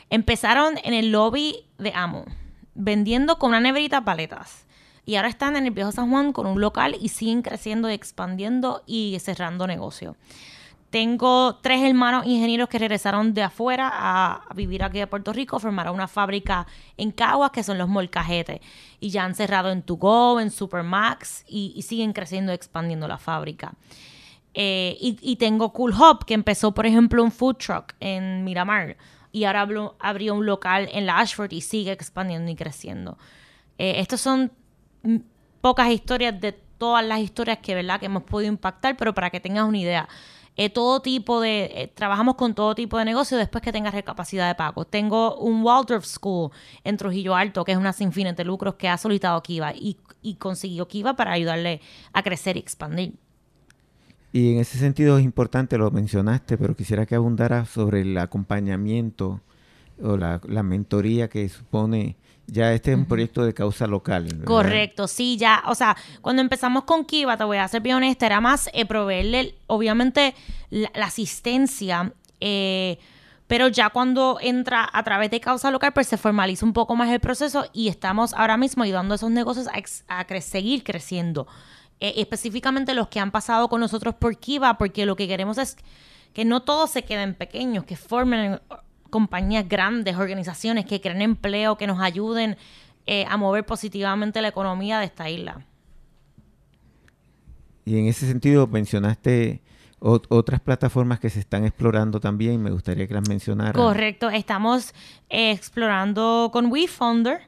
empezaron 0.10 0.76
en 0.84 0.94
el 0.94 1.12
lobby 1.12 1.66
de 1.78 1.92
Amo, 1.94 2.26
vendiendo 2.74 3.38
con 3.38 3.50
una 3.50 3.60
neverita 3.60 4.06
paletas 4.06 4.66
y 5.06 5.16
ahora 5.16 5.28
están 5.28 5.58
en 5.58 5.66
el 5.66 5.72
Viejo 5.72 5.92
San 5.92 6.10
Juan 6.10 6.32
con 6.32 6.46
un 6.48 6.62
local 6.62 6.96
y 7.02 7.10
siguen 7.10 7.42
creciendo 7.42 7.90
y 7.90 7.94
expandiendo 7.94 8.84
y 8.86 9.18
cerrando 9.20 9.68
negocios. 9.68 10.16
Tengo 10.90 11.56
tres 11.56 11.82
hermanos 11.84 12.26
ingenieros 12.26 12.68
que 12.70 12.78
regresaron 12.78 13.34
de 13.34 13.44
afuera 13.44 13.90
a, 13.94 14.54
vivir 14.56 14.84
aquí 14.84 15.00
a 15.00 15.10
Puerto 15.10 15.34
Rico, 15.34 15.60
formaron 15.60 15.96
una 15.96 16.08
fábrica 16.08 16.68
en 16.98 17.12
Caguas 17.12 17.52
que 17.52 17.64
son 17.64 17.78
los 17.78 17.88
molcajetes 17.88 18.60
y 19.00 19.10
ya 19.10 19.26
han 19.26 19.36
cerrado 19.36 19.72
en 19.72 19.84
To 19.84 19.96
Go, 19.96 20.40
en 20.40 20.52
Supermax 20.52 21.46
y, 21.48 21.74
y 21.76 21.82
siguen 21.82 22.14
creciendo 22.14 22.52
y 22.52 22.56
expandiendo 22.56 23.08
la 23.08 23.18
fábrica. 23.18 23.74
Eh, 24.54 24.98
y, 25.00 25.36
tengo 25.38 25.72
Cool 25.72 25.94
Hop 25.94 26.26
que 26.26 26.34
empezó, 26.34 26.74
por 26.74 26.86
ejemplo, 26.86 27.24
un 27.24 27.32
food 27.32 27.56
truck 27.56 27.94
en 28.02 28.44
Miramar 28.44 28.98
y 29.32 29.46
ahora 29.46 29.68
abrió 30.00 30.36
un 30.36 30.46
local 30.46 30.90
en 30.92 31.06
la 31.06 31.20
Ashford 31.20 31.54
y 31.54 31.62
sigue 31.62 31.92
expandiendo 31.92 32.52
y 32.52 32.56
creciendo. 32.56 33.18
Eh, 33.78 34.00
estas 34.00 34.22
son 34.22 34.52
pocas 35.62 35.90
historias 35.90 36.40
de 36.40 36.52
todas 36.52 37.06
las 37.06 37.20
historias 37.20 37.60
que, 37.60 37.76
¿verdad? 37.76 38.00
que 38.00 38.08
hemos 38.08 38.24
podido 38.24 38.52
impactar, 38.52 38.98
pero 38.98 39.14
para 39.14 39.30
que 39.30 39.40
tengas 39.40 39.68
una 39.68 39.78
idea. 39.78 40.10
Eh, 40.58 40.70
todo 40.70 41.02
tipo 41.02 41.40
de, 41.40 41.72
eh, 41.74 41.88
trabajamos 41.88 42.36
con 42.36 42.54
todo 42.54 42.76
tipo 42.76 42.98
de 42.98 43.06
negocio 43.06 43.38
después 43.38 43.64
que 43.64 43.72
tengas 43.72 43.94
capacidad 44.04 44.48
de 44.48 44.56
pago. 44.56 44.86
Tengo 44.86 45.38
un 45.38 45.64
Waldorf 45.64 46.06
School 46.06 46.52
en 46.84 46.98
Trujillo 46.98 47.36
Alto, 47.36 47.64
que 47.64 47.72
es 47.72 47.78
una 47.78 47.94
sin 47.94 48.12
fines 48.12 48.36
de 48.36 48.44
lucros 48.44 48.76
que 48.76 48.90
ha 48.90 48.98
solicitado 48.98 49.42
Kiva 49.42 49.74
y, 49.74 49.98
y 50.22 50.36
consiguió 50.36 50.88
Kiva 50.88 51.16
para 51.16 51.32
ayudarle 51.32 51.82
a 52.12 52.22
crecer 52.22 52.58
y 52.58 52.60
expandir. 52.60 53.14
Y 54.34 54.54
en 54.54 54.60
ese 54.60 54.78
sentido 54.78 55.18
es 55.18 55.24
importante, 55.24 55.78
lo 55.78 55.92
mencionaste, 55.92 56.58
pero 56.58 56.76
quisiera 56.76 57.06
que 57.06 57.16
abundara 57.16 57.66
sobre 57.66 58.02
el 58.02 58.18
acompañamiento 58.18 59.42
o 60.02 60.18
la, 60.18 60.40
la 60.48 60.64
mentoría 60.64 61.28
que 61.28 61.48
supone 61.50 62.16
ya 62.52 62.74
este 62.74 62.92
es 62.92 62.98
un 62.98 63.06
proyecto 63.06 63.46
de 63.46 63.54
causa 63.54 63.88
local. 63.88 64.44
Correcto, 64.46 65.08
sí, 65.08 65.38
ya, 65.38 65.64
o 65.68 65.76
sea, 65.76 65.96
cuando 66.22 66.42
empezamos 66.42 66.84
con 66.84 67.06
Kiva, 67.06 67.38
te 67.38 67.46
voy 67.46 67.58
a 67.58 67.68
ser 67.68 67.82
bien 67.82 67.96
honesta, 67.96 68.26
era 68.26 68.42
más 68.42 68.70
eh, 68.74 68.86
proveerle, 68.86 69.56
obviamente, 69.68 70.36
la, 70.70 70.90
asistencia, 71.06 72.14
eh, 72.42 73.00
pero 73.48 73.70
ya 73.70 73.90
cuando 73.90 74.38
entra 74.42 74.90
a 74.92 75.04
través 75.04 75.32
de 75.32 75.40
causa 75.40 75.72
local, 75.72 75.94
pues 75.94 76.08
se 76.08 76.18
formaliza 76.18 76.66
un 76.66 76.74
poco 76.74 76.96
más 76.96 77.10
el 77.10 77.22
proceso 77.22 77.66
y 77.74 77.88
estamos 77.88 78.34
ahora 78.34 78.58
mismo 78.58 78.84
ayudando 78.84 79.14
a 79.14 79.16
esos 79.16 79.32
negocios 79.32 79.68
a, 80.08 80.42
seguir 80.42 80.84
creciendo. 80.84 81.48
Eh, 82.04 82.16
específicamente 82.18 82.96
los 82.96 83.10
que 83.10 83.20
han 83.20 83.30
pasado 83.30 83.70
con 83.70 83.80
nosotros 83.80 84.16
por 84.16 84.36
Kiva, 84.38 84.80
porque 84.80 85.06
lo 85.06 85.16
que 85.16 85.28
queremos 85.28 85.60
es 85.60 85.78
que 86.34 86.46
no 86.46 86.64
todos 86.64 86.90
se 86.90 87.04
queden 87.04 87.36
pequeños, 87.36 87.86
que 87.86 87.96
formen 87.96 88.60
compañías 89.12 89.70
grandes, 89.70 90.16
organizaciones 90.16 90.86
que 90.86 91.00
creen 91.00 91.22
empleo, 91.22 91.78
que 91.78 91.86
nos 91.86 92.02
ayuden 92.02 92.58
eh, 93.06 93.26
a 93.30 93.38
mover 93.38 93.68
positivamente 93.68 94.42
la 94.42 94.48
economía 94.48 94.98
de 94.98 95.06
esta 95.06 95.30
isla. 95.30 95.64
Y 97.86 98.00
en 98.00 98.08
ese 98.08 98.28
sentido 98.28 98.66
mencionaste 98.66 99.62
otras 100.00 100.60
plataformas 100.60 101.20
que 101.20 101.30
se 101.30 101.40
están 101.40 101.66
explorando 101.66 102.20
también, 102.20 102.64
me 102.64 102.72
gustaría 102.72 103.08
que 103.08 103.14
las 103.14 103.30
mencionaras. 103.30 103.76
Correcto, 103.76 104.32
estamos 104.32 104.96
eh, 105.30 105.52
explorando 105.52 106.50
con 106.52 106.72
WeFunder. 106.72 107.42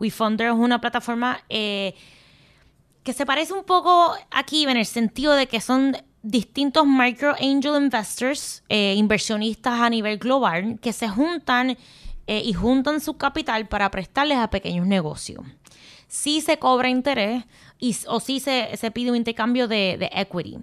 WeFunder 0.00 0.48
es 0.48 0.54
una 0.54 0.80
plataforma 0.80 1.38
eh, 1.48 1.94
que 3.02 3.12
se 3.12 3.26
parece 3.26 3.52
un 3.52 3.64
poco 3.64 4.14
aquí 4.30 4.64
en 4.64 4.76
el 4.76 4.86
sentido 4.86 5.34
de 5.34 5.46
que 5.46 5.60
son 5.60 5.96
distintos 6.22 6.86
micro 6.86 7.34
angel 7.40 7.82
investors, 7.82 8.62
eh, 8.68 8.94
inversionistas 8.96 9.80
a 9.80 9.88
nivel 9.88 10.18
global, 10.18 10.78
que 10.80 10.92
se 10.92 11.08
juntan 11.08 11.76
eh, 12.26 12.42
y 12.44 12.52
juntan 12.52 13.00
su 13.00 13.16
capital 13.16 13.68
para 13.68 13.90
prestarles 13.90 14.38
a 14.38 14.50
pequeños 14.50 14.86
negocios. 14.86 15.44
Si 16.08 16.40
se 16.40 16.58
cobra 16.58 16.88
interés 16.88 17.44
y, 17.78 17.96
o 18.08 18.20
si 18.20 18.40
se, 18.40 18.76
pide 18.92 19.10
un 19.10 19.16
intercambio 19.16 19.68
de, 19.68 20.10
equity. 20.12 20.58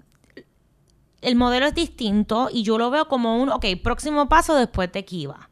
El 1.22 1.36
modelo 1.36 1.66
es 1.66 1.74
distinto 1.74 2.50
y 2.52 2.64
yo 2.64 2.78
lo 2.78 2.92
veo 2.92 3.08
como 3.08 3.42
un, 3.42 3.50
ok, 3.50 3.66
próximo 3.84 4.30
paso 4.30 4.56
después 4.56 4.92
de 4.92 5.04
Kiva. 5.04 5.50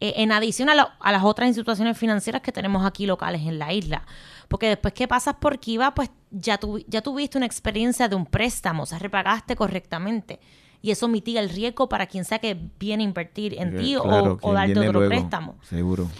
Eh, 0.00 0.14
en 0.16 0.32
adición 0.32 0.70
a, 0.70 0.96
a 0.98 1.12
las 1.12 1.24
otras 1.24 1.48
instituciones 1.48 1.98
financieras 1.98 2.42
que 2.42 2.52
tenemos 2.52 2.86
aquí 2.86 3.06
locales 3.06 3.42
en 3.42 3.58
la 3.58 3.72
isla. 3.72 4.06
Porque 4.48 4.68
después 4.68 4.94
que 4.94 5.08
pasas 5.08 5.36
por 5.36 5.58
Kiva, 5.58 5.94
pues 5.94 6.10
ya, 6.30 6.58
ya 6.86 7.02
tuviste 7.02 7.38
una 7.38 7.46
experiencia 7.46 8.08
de 8.08 8.16
un 8.16 8.26
préstamo, 8.26 8.82
o 8.82 8.86
sea, 8.86 8.98
repagaste 8.98 9.56
correctamente. 9.56 10.40
Y 10.82 10.90
eso 10.90 11.08
mitiga 11.08 11.40
el 11.40 11.48
riesgo 11.48 11.88
para 11.88 12.06
quien 12.06 12.26
sea 12.26 12.38
que 12.38 12.58
viene 12.78 13.04
a 13.04 13.06
invertir 13.06 13.54
en 13.58 13.78
ti 13.78 13.96
o, 13.96 14.52
darte 14.52 14.88
otro 14.88 15.08
préstamo. 15.08 15.56
Seguro. 15.62 16.10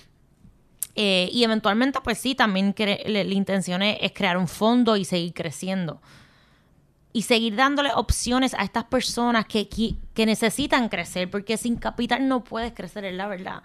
Eh, 0.96 1.28
y 1.32 1.42
eventualmente, 1.44 1.98
pues 2.02 2.18
sí, 2.18 2.34
también 2.34 2.74
la, 2.78 3.22
intención 3.22 3.82
es, 3.82 4.12
crear 4.12 4.38
un 4.38 4.48
fondo 4.48 4.96
y 4.96 5.04
seguir 5.04 5.34
creciendo. 5.34 6.00
Y 7.12 7.22
seguir 7.22 7.56
dándole 7.56 7.90
opciones 7.94 8.54
a 8.54 8.62
estas 8.62 8.84
personas 8.84 9.44
que, 9.46 9.68
que 9.68 10.26
necesitan 10.26 10.88
crecer, 10.88 11.30
porque 11.30 11.56
sin 11.56 11.76
capital 11.76 12.26
no 12.26 12.42
puedes 12.42 12.72
crecer, 12.72 13.04
es 13.04 13.14
la 13.14 13.28
verdad. 13.28 13.62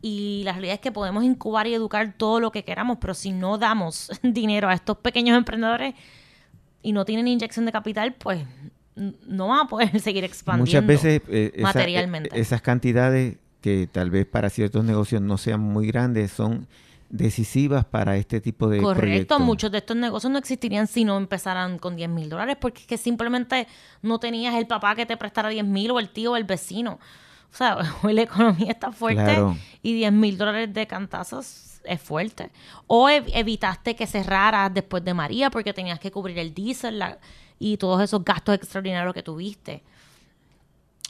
Y 0.00 0.42
la 0.44 0.52
realidad 0.52 0.74
es 0.74 0.80
que 0.80 0.92
podemos 0.92 1.24
incubar 1.24 1.66
y 1.66 1.74
educar 1.74 2.14
todo 2.16 2.38
lo 2.38 2.52
que 2.52 2.64
queramos, 2.64 2.98
pero 3.00 3.14
si 3.14 3.32
no 3.32 3.58
damos 3.58 4.10
dinero 4.22 4.68
a 4.68 4.74
estos 4.74 4.98
pequeños 4.98 5.36
emprendedores 5.36 5.94
y 6.82 6.92
no 6.92 7.04
tienen 7.04 7.26
inyección 7.28 7.66
de 7.66 7.72
capital, 7.72 8.14
pues 8.14 8.44
no 8.94 9.48
van 9.48 9.60
a 9.60 9.68
poder 9.68 10.00
seguir 10.00 10.24
expandiendo 10.24 10.82
Muchas 10.82 10.86
veces 10.86 11.22
eh, 11.28 11.60
materialmente. 11.60 12.36
Eh, 12.36 12.40
esas 12.40 12.62
cantidades 12.62 13.36
que 13.60 13.88
tal 13.90 14.10
vez 14.10 14.26
para 14.26 14.50
ciertos 14.50 14.84
negocios 14.84 15.20
no 15.20 15.36
sean 15.36 15.60
muy 15.60 15.86
grandes 15.88 16.30
son 16.30 16.68
decisivas 17.10 17.84
para 17.84 18.16
este 18.16 18.40
tipo 18.40 18.68
de 18.68 18.80
Correcto, 18.80 19.38
muchos 19.40 19.72
de 19.72 19.78
estos 19.78 19.96
negocios 19.96 20.30
no 20.30 20.38
existirían 20.38 20.86
si 20.86 21.04
no 21.04 21.16
empezaran 21.16 21.78
con 21.78 21.96
10 21.96 22.08
mil 22.10 22.28
dólares, 22.28 22.56
porque 22.60 22.82
es 22.82 22.86
que 22.86 22.98
simplemente 22.98 23.66
no 24.02 24.20
tenías 24.20 24.54
el 24.56 24.66
papá 24.66 24.94
que 24.94 25.06
te 25.06 25.16
prestara 25.16 25.48
10 25.48 25.64
mil 25.64 25.90
o 25.90 25.98
el 25.98 26.10
tío 26.10 26.32
o 26.32 26.36
el 26.36 26.44
vecino. 26.44 26.98
O 27.52 27.56
sea, 27.56 27.78
hoy 28.02 28.12
la 28.14 28.22
economía 28.22 28.72
está 28.72 28.92
fuerte 28.92 29.38
y 29.82 29.94
10 29.94 30.12
mil 30.12 30.38
dólares 30.38 30.72
de 30.72 30.86
cantazos 30.86 31.80
es 31.84 32.00
fuerte. 32.00 32.50
O 32.86 33.08
evitaste 33.08 33.96
que 33.96 34.06
cerraras 34.06 34.72
después 34.72 35.04
de 35.04 35.14
María 35.14 35.50
porque 35.50 35.72
tenías 35.72 35.98
que 35.98 36.10
cubrir 36.10 36.38
el 36.38 36.54
diésel 36.54 37.02
y 37.58 37.76
todos 37.76 38.02
esos 38.02 38.24
gastos 38.24 38.54
extraordinarios 38.54 39.14
que 39.14 39.22
tuviste. 39.22 39.82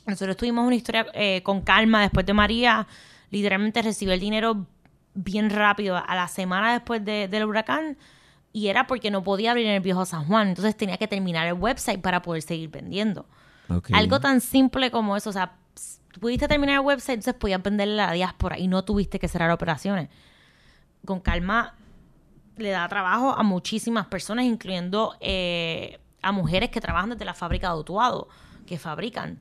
Nosotros 0.06 0.36
tuvimos 0.36 0.66
una 0.66 0.76
historia 0.76 1.06
eh, 1.12 1.42
con 1.42 1.60
calma 1.60 2.02
después 2.02 2.24
de 2.24 2.32
María. 2.32 2.86
Literalmente 3.30 3.82
recibió 3.82 4.14
el 4.14 4.20
dinero 4.20 4.66
bien 5.14 5.50
rápido 5.50 5.96
a 5.96 6.14
la 6.14 6.28
semana 6.28 6.72
después 6.72 7.04
del 7.04 7.44
huracán 7.44 7.98
y 8.52 8.68
era 8.68 8.86
porque 8.86 9.10
no 9.10 9.22
podía 9.22 9.50
abrir 9.50 9.66
en 9.66 9.74
el 9.74 9.80
viejo 9.80 10.06
San 10.06 10.24
Juan. 10.24 10.48
Entonces 10.48 10.76
tenía 10.76 10.96
que 10.96 11.08
terminar 11.08 11.46
el 11.46 11.54
website 11.54 12.00
para 12.00 12.22
poder 12.22 12.42
seguir 12.42 12.70
vendiendo. 12.70 13.26
Algo 13.92 14.18
tan 14.18 14.40
simple 14.40 14.90
como 14.90 15.14
eso, 15.14 15.28
o 15.28 15.32
sea, 15.32 15.57
pudiste 16.20 16.48
terminar 16.48 16.76
el 16.76 16.80
website, 16.80 17.18
entonces 17.18 17.34
podías 17.34 17.62
venderle 17.62 18.02
a 18.02 18.06
la 18.06 18.12
diáspora 18.12 18.58
y 18.58 18.68
no 18.68 18.84
tuviste 18.84 19.18
que 19.18 19.28
cerrar 19.28 19.50
operaciones. 19.50 20.08
Con 21.04 21.20
calma 21.20 21.74
le 22.56 22.70
da 22.70 22.88
trabajo 22.88 23.30
a 23.30 23.42
muchísimas 23.42 24.06
personas, 24.06 24.44
incluyendo 24.44 25.14
eh, 25.20 25.98
a 26.22 26.32
mujeres 26.32 26.70
que 26.70 26.80
trabajan 26.80 27.10
desde 27.10 27.24
la 27.24 27.34
fábrica 27.34 27.68
de 27.68 27.74
autuado, 27.74 28.28
que 28.66 28.78
fabrican. 28.78 29.40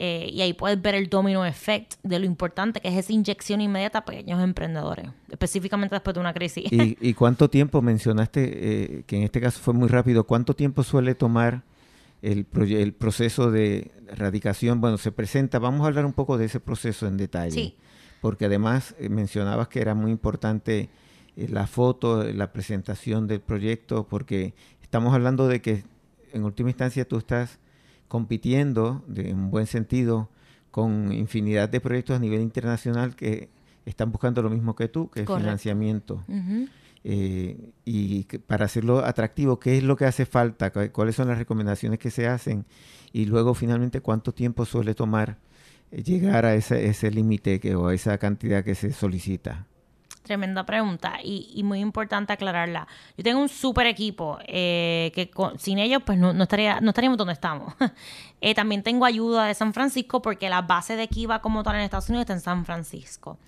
Eh, 0.00 0.28
y 0.32 0.40
ahí 0.40 0.54
puedes 0.54 0.80
ver 0.82 0.96
el 0.96 1.08
domino 1.08 1.46
effect 1.46 1.94
de 2.02 2.18
lo 2.18 2.24
importante 2.24 2.80
que 2.80 2.88
es 2.88 2.96
esa 2.96 3.12
inyección 3.12 3.60
inmediata 3.60 3.98
a 3.98 4.04
pequeños 4.04 4.42
emprendedores, 4.42 5.06
específicamente 5.30 5.94
después 5.94 6.14
de 6.14 6.20
una 6.20 6.34
crisis. 6.34 6.64
¿Y, 6.70 7.14
cuánto 7.14 7.48
tiempo 7.48 7.80
mencionaste, 7.80 8.42
eh, 8.42 9.04
que 9.06 9.16
en 9.16 9.22
este 9.22 9.40
caso 9.40 9.60
fue 9.60 9.72
muy 9.72 9.86
rápido, 9.86 10.24
cuánto 10.24 10.54
tiempo 10.54 10.82
suele 10.82 11.14
tomar 11.14 11.62
el, 12.24 12.46
el 12.72 12.94
proceso 12.94 13.50
de 13.50 13.90
radicación, 14.16 14.80
bueno, 14.80 14.96
se 14.96 15.12
presenta, 15.12 15.58
vamos 15.58 15.82
a 15.82 15.88
hablar 15.88 16.06
un 16.06 16.14
poco 16.14 16.38
de 16.38 16.46
ese 16.46 16.58
proceso 16.58 17.06
en 17.06 17.18
detalle, 17.18 17.74
porque 18.22 18.46
además 18.46 18.94
eh, 18.98 19.10
mencionabas 19.10 19.68
que 19.68 19.80
era 19.80 19.94
muy 19.94 20.10
importante 20.10 20.88
eh, 21.36 21.48
la 21.50 21.66
foto, 21.66 22.24
la 22.24 22.52
presentación 22.52 23.26
del 23.26 23.40
proyecto, 23.40 24.08
porque 24.08 24.54
estamos 24.82 25.12
hablando 25.12 25.48
de 25.48 25.60
que 25.60 25.84
en 26.32 26.44
última 26.44 26.70
instancia 26.70 27.06
tú 27.06 27.18
estás 27.18 27.58
compitiendo, 28.08 29.04
de, 29.06 29.28
en 29.28 29.38
un 29.38 29.50
buen 29.50 29.66
sentido, 29.66 30.30
con 30.70 31.12
infinidad 31.12 31.68
de 31.68 31.80
proyectos 31.80 32.16
a 32.16 32.18
nivel 32.18 32.40
internacional 32.40 33.14
que 33.14 33.50
están 33.84 34.10
buscando 34.10 34.40
lo 34.40 34.48
mismo 34.48 34.74
que 34.74 34.88
tú, 34.88 35.10
que 35.10 35.20
es 35.20 35.26
financiamiento. 35.26 36.24
Eh, 37.06 37.72
y 37.84 38.24
para 38.24 38.64
hacerlo 38.64 39.04
atractivo, 39.04 39.60
¿qué 39.60 39.76
es 39.76 39.82
lo 39.82 39.94
que 39.94 40.06
hace 40.06 40.24
falta? 40.24 40.72
¿Cuáles 40.90 41.14
son 41.14 41.28
las 41.28 41.36
recomendaciones 41.36 41.98
que 41.98 42.10
se 42.10 42.26
hacen? 42.26 42.64
Y 43.12 43.26
luego, 43.26 43.52
finalmente, 43.52 44.00
¿cuánto 44.00 44.32
tiempo 44.32 44.64
suele 44.64 44.94
tomar 44.94 45.36
eh, 45.92 46.02
llegar 46.02 46.46
a 46.46 46.54
ese, 46.54 47.10
límite 47.10 47.60
o 47.76 47.88
a 47.88 47.94
esa 47.94 48.16
cantidad 48.16 48.64
que 48.64 48.74
se 48.74 48.90
solicita? 48.92 49.66
Tremenda 50.22 50.64
pregunta 50.64 51.18
y, 51.22 51.62
muy 51.62 51.80
importante 51.80 52.32
aclararla. 52.32 52.88
Yo 53.18 53.22
tengo 53.22 53.42
un 53.42 53.50
super 53.50 53.86
equipo 53.86 54.38
eh, 54.46 55.12
que 55.14 55.30
sin 55.58 55.78
ellos 55.78 56.02
pues 56.06 56.18
no, 56.18 56.30
estaría, 56.42 56.80
no 56.80 56.88
estaríamos 56.88 57.18
donde 57.18 57.34
estamos. 57.34 57.74
también 58.56 58.82
tengo 58.82 59.04
ayuda 59.04 59.44
de 59.44 59.52
San 59.52 59.74
Francisco 59.74 60.22
porque 60.22 60.48
la 60.48 60.62
base 60.62 60.96
de 60.96 61.08
Kiva 61.08 61.42
como 61.42 61.62
tal 61.62 61.74
en 61.74 61.82
Estados 61.82 62.08
Unidos 62.08 62.22
está 62.22 62.32
en 62.32 62.40
San 62.40 62.64
Francisco. 62.64 63.38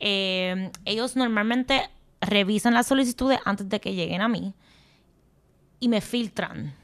ellos 0.00 1.14
normalmente 1.14 1.90
revisan 2.20 2.74
las 2.74 2.86
solicitudes 2.86 3.40
antes 3.44 3.68
de 3.68 3.80
que 3.80 3.94
lleguen 3.94 4.20
a 4.20 4.28
mí. 4.28 4.54
y 5.80 5.88
me 5.88 6.00
filtran. 6.00 6.74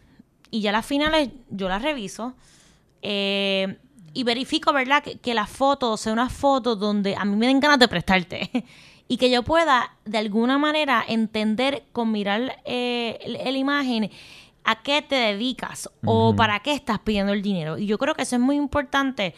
Y 0.52 0.60
ya 0.60 0.70
las 0.70 0.86
finales 0.86 1.30
yo 1.50 1.68
las 1.68 1.82
reviso. 1.82 2.34
Eh, 3.02 3.76
y 4.12 4.22
verifico, 4.22 4.72
¿verdad? 4.72 5.02
Que, 5.02 5.18
que, 5.18 5.34
la 5.34 5.46
foto 5.46 5.96
sea 5.96 6.12
una 6.12 6.30
foto 6.30 6.76
donde 6.76 7.16
a 7.16 7.24
mí 7.24 7.34
me 7.34 7.48
den 7.48 7.58
ganas 7.58 7.80
de 7.80 7.88
prestarte. 7.88 8.50
y 9.08 9.16
que 9.16 9.30
yo 9.30 9.42
pueda, 9.42 9.96
de 10.04 10.18
alguna 10.18 10.58
manera, 10.58 11.04
entender 11.06 11.84
con 11.92 12.10
mirar 12.12 12.62
eh, 12.64 13.18
la 13.26 13.50
imagen 13.50 14.10
a 14.64 14.82
qué 14.82 15.02
te 15.02 15.14
dedicas 15.14 15.90
o 16.04 16.34
para 16.34 16.60
qué 16.60 16.72
estás 16.72 16.98
pidiendo 17.00 17.32
el 17.32 17.42
dinero. 17.42 17.76
Y 17.76 17.86
yo 17.86 17.98
creo 17.98 18.14
que 18.14 18.22
eso 18.22 18.36
es 18.36 18.42
muy 18.42 18.56
importante. 18.56 19.34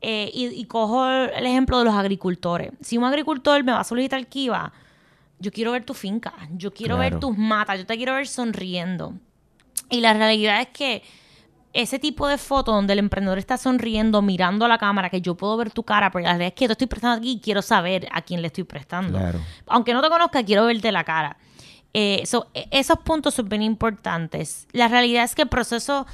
Eh, 0.00 0.30
y, 0.32 0.64
cojo 0.66 1.08
el 1.08 1.44
ejemplo 1.46 1.78
de 1.78 1.84
los 1.84 1.94
agricultores. 1.94 2.70
Si 2.80 2.96
un 2.98 3.04
agricultor 3.04 3.64
me 3.64 3.72
va 3.72 3.80
a 3.80 3.84
solicitar 3.84 4.24
Kiva, 4.28 4.72
yo 5.38 5.50
quiero 5.50 5.72
ver 5.72 5.84
tu 5.84 5.94
finca, 5.94 6.34
yo 6.52 6.72
quiero 6.72 6.98
ver 6.98 7.18
tus 7.18 7.36
matas, 7.36 7.78
yo 7.78 7.86
te 7.86 7.96
quiero 7.96 8.14
ver 8.14 8.26
sonriendo. 8.26 9.14
Y 9.90 10.00
la 10.00 10.12
realidad 10.12 10.60
es 10.60 10.68
que 10.68 11.02
ese 11.72 11.98
tipo 11.98 12.26
de 12.26 12.38
foto 12.38 12.72
donde 12.72 12.94
el 12.94 12.98
emprendedor 12.98 13.38
está 13.38 13.56
sonriendo, 13.56 14.22
mirando 14.22 14.64
a 14.64 14.68
la 14.68 14.78
cámara, 14.78 15.10
que 15.10 15.20
yo 15.20 15.36
puedo 15.36 15.56
ver 15.56 15.70
tu 15.70 15.82
cara, 15.82 16.10
pero 16.10 16.24
la 16.24 16.30
realidad 16.30 16.48
es 16.48 16.54
que 16.54 16.64
yo 16.64 16.68
te 16.68 16.72
estoy 16.72 16.86
prestando 16.86 17.18
aquí 17.18 17.32
y 17.32 17.40
quiero 17.40 17.62
saber 17.62 18.08
a 18.12 18.22
quién 18.22 18.42
le 18.42 18.48
estoy 18.48 18.64
prestando. 18.64 19.18
Aunque 19.66 19.92
no 19.92 20.02
te 20.02 20.08
conozca, 20.08 20.42
quiero 20.44 20.66
verte 20.66 20.90
la 20.90 21.04
cara. 21.04 21.36
Eh, 21.94 22.24
e, 22.54 22.68
esos 22.70 22.98
puntos 22.98 23.34
son 23.34 23.48
bien 23.48 23.62
importantes. 23.62 24.66
La 24.72 24.88
realidad 24.88 25.24
es 25.24 25.34
que 25.34 25.42
el 25.42 25.48
proceso 25.48 26.06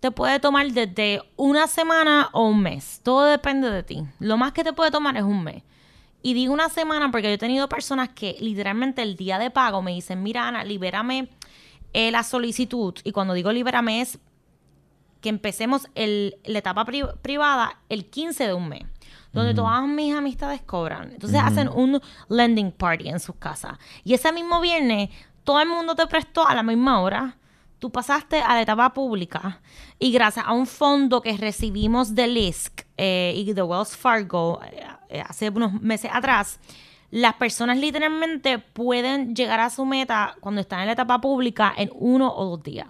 te 0.00 0.10
puede 0.10 0.38
tomar 0.40 0.70
desde 0.70 1.22
una 1.36 1.66
semana 1.66 2.28
o 2.32 2.46
un 2.46 2.60
mes. 2.60 3.00
Todo 3.02 3.24
depende 3.24 3.70
de 3.70 3.82
ti. 3.82 4.02
Lo 4.18 4.36
más 4.36 4.52
que 4.52 4.64
te 4.64 4.72
puede 4.72 4.90
tomar 4.90 5.16
es 5.16 5.22
un 5.22 5.42
mes. 5.42 5.62
Y 6.26 6.34
digo 6.34 6.52
una 6.52 6.68
semana 6.68 7.12
porque 7.12 7.28
yo 7.28 7.34
he 7.34 7.38
tenido 7.38 7.68
personas 7.68 8.08
que 8.08 8.36
literalmente 8.40 9.00
el 9.00 9.14
día 9.14 9.38
de 9.38 9.52
pago 9.52 9.80
me 9.80 9.92
dicen, 9.92 10.24
mira 10.24 10.48
Ana, 10.48 10.64
libérame 10.64 11.28
eh, 11.92 12.10
la 12.10 12.24
solicitud. 12.24 12.94
Y 13.04 13.12
cuando 13.12 13.32
digo 13.32 13.52
libérame 13.52 14.00
es 14.00 14.18
que 15.20 15.28
empecemos 15.28 15.86
el, 15.94 16.36
la 16.42 16.58
etapa 16.58 16.84
privada 16.84 17.78
el 17.88 18.10
15 18.10 18.44
de 18.44 18.54
un 18.54 18.68
mes, 18.68 18.82
donde 19.32 19.54
todas 19.54 19.86
mis 19.86 20.16
amistades 20.16 20.62
cobran. 20.62 21.12
Entonces 21.12 21.40
hacen 21.40 21.68
un 21.68 22.00
lending 22.28 22.72
party 22.72 23.08
en 23.08 23.20
sus 23.20 23.36
casas. 23.36 23.78
Y 24.02 24.12
ese 24.14 24.32
mismo 24.32 24.60
viernes, 24.60 25.10
todo 25.44 25.60
el 25.60 25.68
mundo 25.68 25.94
te 25.94 26.08
prestó 26.08 26.44
a 26.48 26.56
la 26.56 26.64
misma 26.64 27.02
hora. 27.02 27.36
Tú 27.78 27.90
pasaste 27.90 28.40
a 28.40 28.54
la 28.54 28.62
etapa 28.62 28.92
pública 28.94 29.60
y 29.98 30.12
gracias 30.12 30.46
a 30.46 30.52
un 30.52 30.66
fondo 30.66 31.20
que 31.20 31.36
recibimos 31.36 32.14
de 32.14 32.26
LISC 32.26 32.86
eh, 32.96 33.34
y 33.36 33.52
de 33.52 33.62
Wells 33.62 33.96
Fargo 33.96 34.60
eh, 35.08 35.20
hace 35.20 35.50
unos 35.50 35.74
meses 35.80 36.10
atrás, 36.12 36.58
las 37.10 37.34
personas 37.34 37.78
literalmente 37.78 38.58
pueden 38.58 39.34
llegar 39.34 39.60
a 39.60 39.70
su 39.70 39.84
meta 39.84 40.36
cuando 40.40 40.60
están 40.60 40.80
en 40.80 40.86
la 40.86 40.92
etapa 40.92 41.20
pública 41.20 41.72
en 41.76 41.90
uno 41.94 42.32
o 42.34 42.44
dos 42.46 42.62
días 42.62 42.88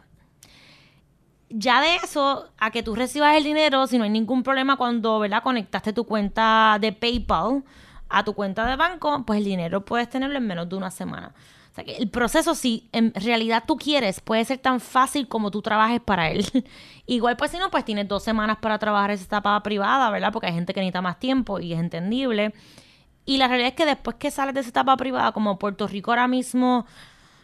ya 1.49 1.81
de 1.81 1.97
eso 1.97 2.51
a 2.59 2.71
que 2.71 2.83
tú 2.83 2.95
recibas 2.95 3.37
el 3.37 3.45
dinero, 3.45 3.87
si 3.87 3.99
no 3.99 4.05
hay 4.05 4.11
ningún 4.11 4.43
problema 4.43 4.77
cuando, 4.77 5.19
¿verdad? 5.19 5.43
Conectaste 5.43 5.93
tu 5.93 6.05
cuenta 6.05 6.79
de 6.81 6.93
PayPal 6.93 7.65
a 8.09 8.25
tu 8.25 8.35
cuenta 8.35 8.67
de 8.67 8.77
banco, 8.77 9.25
pues 9.25 9.39
el 9.39 9.45
dinero 9.45 9.85
puedes 9.85 10.09
tenerlo 10.09 10.37
en 10.37 10.47
menos 10.47 10.69
de 10.69 10.77
una 10.77 10.91
semana. 10.91 11.35
O 11.77 11.79
sea 11.79 11.85
que 11.85 11.99
el 11.99 12.09
proceso, 12.09 12.55
si 12.55 12.89
en 12.93 13.13
realidad 13.13 13.65
tú 13.67 13.77
quieres, 13.77 14.21
puede 14.21 14.43
ser 14.47 14.57
tan 14.57 14.81
fácil 14.81 15.29
como 15.29 15.51
tú 15.51 15.61
trabajes 15.61 16.01
para 16.01 16.31
él. 16.31 16.47
Igual, 17.07 17.37
pues 17.37 17.51
si 17.51 17.59
no, 17.59 17.71
pues 17.71 17.85
tienes 17.85 18.09
dos 18.09 18.23
semanas 18.23 18.57
para 18.63 18.79
trabajar 18.79 19.11
esa 19.11 19.25
etapa 19.25 19.63
privada, 19.63 20.09
¿verdad? 20.09 20.33
Porque 20.33 20.47
hay 20.47 20.55
gente 20.55 20.73
que 20.73 20.81
necesita 20.81 21.03
más 21.03 21.21
tiempo 21.21 21.61
y 21.61 21.75
es 21.75 21.79
entendible. 21.79 22.55
Y 23.27 23.37
la 23.37 23.47
realidad 23.47 23.69
es 23.69 23.75
que 23.75 23.85
después 23.85 24.17
que 24.17 24.31
sales 24.31 24.55
de 24.55 24.61
esa 24.61 24.71
etapa 24.71 24.97
privada, 24.97 25.33
como 25.33 25.59
Puerto 25.59 25.87
Rico 25.87 26.13
ahora 26.13 26.27
mismo 26.29 26.87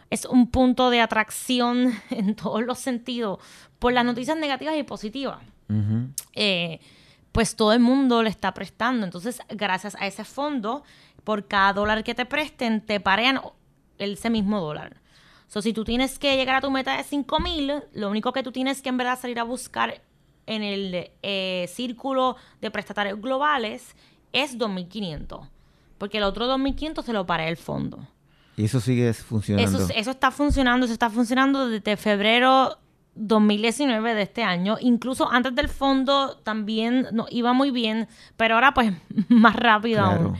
es 0.08 0.24
un 0.24 0.50
punto 0.50 0.88
de 0.88 1.02
atracción 1.02 1.92
en 2.10 2.34
todos 2.34 2.62
los 2.62 2.78
sentidos 2.78 3.38
por 3.78 3.92
las 3.92 4.06
noticias 4.06 4.38
negativas 4.38 4.78
y 4.78 4.82
positivas. 4.82 5.40
Eh, 6.34 6.80
pues 7.32 7.54
todo 7.54 7.74
el 7.74 7.80
mundo 7.80 8.22
le 8.22 8.30
está 8.30 8.54
prestando. 8.54 9.04
Entonces, 9.04 9.42
gracias 9.50 9.94
a 10.00 10.06
ese 10.06 10.24
fondo, 10.24 10.84
por 11.22 11.48
cada 11.48 11.74
dólar 11.74 12.02
que 12.02 12.14
te 12.14 12.24
presten, 12.24 12.80
te 12.80 12.98
parean 12.98 13.38
ese 13.98 14.30
mismo 14.30 14.60
dólar. 14.60 15.00
So, 15.46 15.60
si 15.60 15.72
tú 15.72 15.84
tienes 15.84 16.18
que 16.18 16.36
llegar 16.36 16.56
a 16.56 16.60
tu 16.60 16.70
meta 16.70 16.96
de 16.96 17.04
5 17.04 17.40
mil, 17.40 17.72
lo 17.92 18.10
único 18.10 18.32
que 18.32 18.42
tú 18.42 18.52
tienes 18.52 18.80
que 18.80 18.88
en 18.88 18.96
verdad 18.96 19.18
salir 19.20 19.38
a 19.38 19.42
buscar 19.42 20.02
en 20.46 20.62
el 20.62 21.10
eh, 21.22 21.70
círculo 21.72 22.36
de 22.60 22.70
prestatarios 22.70 23.20
globales 23.20 23.94
es 24.32 24.58
2.500. 24.58 25.48
Porque 25.98 26.18
el 26.18 26.24
otro 26.24 26.46
2.500 26.46 27.04
se 27.04 27.12
lo 27.12 27.26
para 27.26 27.48
el 27.48 27.56
fondo. 27.56 28.08
Y 28.56 28.64
eso 28.64 28.80
sigue 28.80 29.12
funcionando. 29.12 29.78
Eso, 29.78 29.92
eso 29.94 30.10
está 30.10 30.30
funcionando, 30.30 30.84
eso 30.84 30.92
está 30.92 31.10
funcionando 31.10 31.68
desde 31.68 31.96
febrero 31.96 32.78
2019 33.14 34.14
de 34.14 34.22
este 34.22 34.42
año. 34.42 34.76
Incluso 34.80 35.30
antes 35.30 35.54
del 35.54 35.68
fondo 35.68 36.36
también 36.38 37.08
no, 37.12 37.26
iba 37.30 37.52
muy 37.52 37.70
bien, 37.70 38.08
pero 38.36 38.54
ahora 38.54 38.74
pues 38.74 38.92
más 39.28 39.56
rápido 39.56 40.02
aún. 40.02 40.36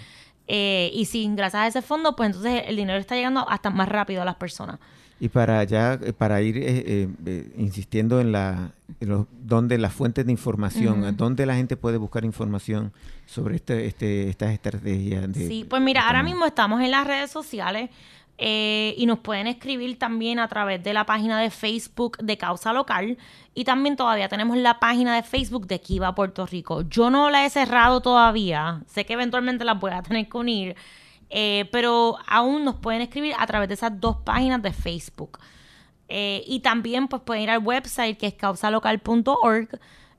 Eh, 0.54 0.90
y 0.92 1.06
sin 1.06 1.34
gracias 1.34 1.62
a 1.62 1.66
ese 1.66 1.80
fondo, 1.80 2.14
pues 2.14 2.26
entonces 2.26 2.64
el 2.66 2.76
dinero 2.76 2.98
está 2.98 3.14
llegando 3.14 3.48
hasta 3.48 3.70
más 3.70 3.88
rápido 3.88 4.20
a 4.20 4.26
las 4.26 4.34
personas. 4.34 4.78
Y 5.18 5.30
para 5.30 5.64
ya, 5.64 5.94
eh, 5.94 6.12
para 6.12 6.42
ir 6.42 6.56
eh, 6.58 7.08
insistiendo 7.56 8.20
en 8.20 8.32
la, 8.32 8.72
donde 9.00 9.78
las 9.78 9.94
fuentes 9.94 10.26
de 10.26 10.32
información, 10.32 11.16
donde 11.16 11.46
la 11.46 11.54
gente 11.54 11.78
puede 11.78 11.96
buscar 11.96 12.26
información 12.26 12.92
sobre 13.24 13.56
este, 13.56 13.86
este, 13.86 14.28
estas 14.28 14.52
estrategias. 14.52 15.32
De, 15.32 15.48
sí, 15.48 15.64
pues 15.66 15.80
mira, 15.80 16.06
ahora 16.06 16.22
mismo 16.22 16.44
estamos 16.44 16.82
en 16.82 16.90
las 16.90 17.06
redes 17.06 17.30
sociales. 17.30 17.88
Eh, 18.38 18.94
y 18.96 19.06
nos 19.06 19.20
pueden 19.20 19.46
escribir 19.46 19.98
también 19.98 20.38
a 20.38 20.48
través 20.48 20.82
de 20.82 20.92
la 20.92 21.06
página 21.06 21.40
de 21.40 21.50
Facebook 21.50 22.16
de 22.18 22.36
Causa 22.38 22.72
Local. 22.72 23.18
Y 23.54 23.64
también 23.64 23.96
todavía 23.96 24.28
tenemos 24.28 24.56
la 24.56 24.80
página 24.80 25.14
de 25.14 25.22
Facebook 25.22 25.66
de 25.66 25.80
Kiva 25.80 26.14
Puerto 26.14 26.46
Rico. 26.46 26.82
Yo 26.82 27.10
no 27.10 27.30
la 27.30 27.44
he 27.44 27.50
cerrado 27.50 28.00
todavía. 28.00 28.82
Sé 28.86 29.04
que 29.04 29.12
eventualmente 29.12 29.64
la 29.64 29.74
voy 29.74 29.92
a 29.92 30.02
tener 30.02 30.28
que 30.28 30.36
unir. 30.36 30.76
Eh, 31.30 31.68
pero 31.72 32.16
aún 32.26 32.64
nos 32.64 32.76
pueden 32.76 33.00
escribir 33.00 33.34
a 33.38 33.46
través 33.46 33.68
de 33.68 33.74
esas 33.74 34.00
dos 34.00 34.16
páginas 34.24 34.62
de 34.62 34.72
Facebook. 34.72 35.38
Eh, 36.08 36.42
y 36.46 36.60
también 36.60 37.08
pues 37.08 37.22
pueden 37.22 37.44
ir 37.44 37.50
al 37.50 37.64
website 37.64 38.18
que 38.18 38.26
es 38.26 38.34
causalocal.org, 38.34 39.68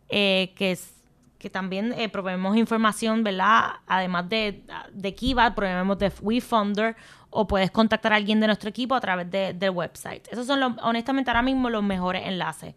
que 0.09 0.71
es 0.71 1.02
que 1.43 1.49
también 1.49 1.93
proveemos 2.09 2.55
información, 2.55 3.21
¿verdad? 3.21 3.71
Además 3.85 4.29
de, 4.29 4.63
de 4.93 5.13
Kiva, 5.13 5.53
proveemos 5.53 5.99
de 5.99 6.09
WeFunder 6.21 6.95
o 7.29 7.45
puedes 7.45 7.69
contactar 7.69 8.13
a 8.13 8.15
alguien 8.15 8.39
de 8.39 8.47
nuestro 8.47 8.69
equipo 8.69 8.95
a 8.95 9.01
través 9.01 9.29
del 9.29 9.69
website. 9.71 10.25
Esos 10.31 10.47
son, 10.47 10.61
los, 10.61 10.71
honestamente, 10.81 11.29
ahora 11.29 11.41
mismo 11.41 11.69
los 11.69 11.83
mejores 11.83 12.25
enlaces. 12.25 12.75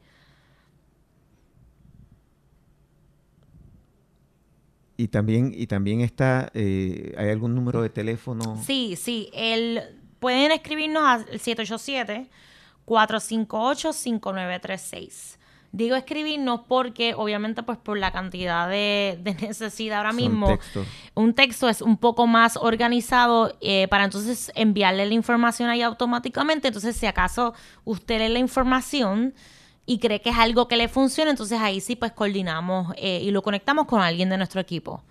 Y 4.97 5.07
también, 5.07 5.53
y 5.55 5.69
también 5.69 6.01
está, 6.01 6.51
eh, 6.53 7.15
¿hay 7.17 7.31
algún 7.31 7.55
número 7.55 7.83
de 7.83 7.91
teléfono? 7.91 8.61
Sí, 8.65 8.97
sí. 8.97 9.31
El, 9.33 9.81
pueden 10.19 10.51
escribirnos 10.51 11.05
al 11.05 11.27
787-458-5936. 12.87 15.37
Digo 15.77 15.95
escribirnos 15.95 16.61
porque 16.67 17.13
obviamente 17.15 17.63
pues 17.63 17.77
por 17.77 17.99
la 17.99 18.11
cantidad 18.11 18.67
de, 18.67 19.21
necesidad 19.43 19.99
ahora 19.99 20.15
mismo, 20.15 20.59
un 21.15 21.35
texto 21.35 21.69
es 21.69 21.83
un 21.83 21.99
poco 21.99 22.27
más 22.27 22.57
organizado 22.57 23.55
eh, 23.61 23.87
para 23.89 24.05
entonces 24.05 24.51
enviarle 24.55 25.05
la 25.05 25.13
información 25.13 25.69
ahí 25.69 25.83
automáticamente. 25.83 26.69
Entonces 26.69 26.97
si 26.97 27.05
acaso 27.05 27.53
usted 27.85 28.21
lee 28.21 28.33
la 28.33 28.39
información 28.39 29.35
y 29.85 29.99
cree 29.99 30.23
que 30.23 30.31
es 30.31 30.39
algo 30.39 30.67
que 30.67 30.79
le 30.79 30.89
funciona, 30.89 31.31
entonces 31.31 31.61
ahí 31.61 31.83
sí 31.83 31.95
pues 31.95 32.11
coordinamos 32.13 32.95
eh, 32.97 33.21
y 33.23 33.31
lo 33.31 33.43
conectamos 33.43 33.85
con 33.85 34.01
alguien 34.01 34.31
de 34.31 34.39
nuestro 34.39 34.63
equipo. 34.63 35.03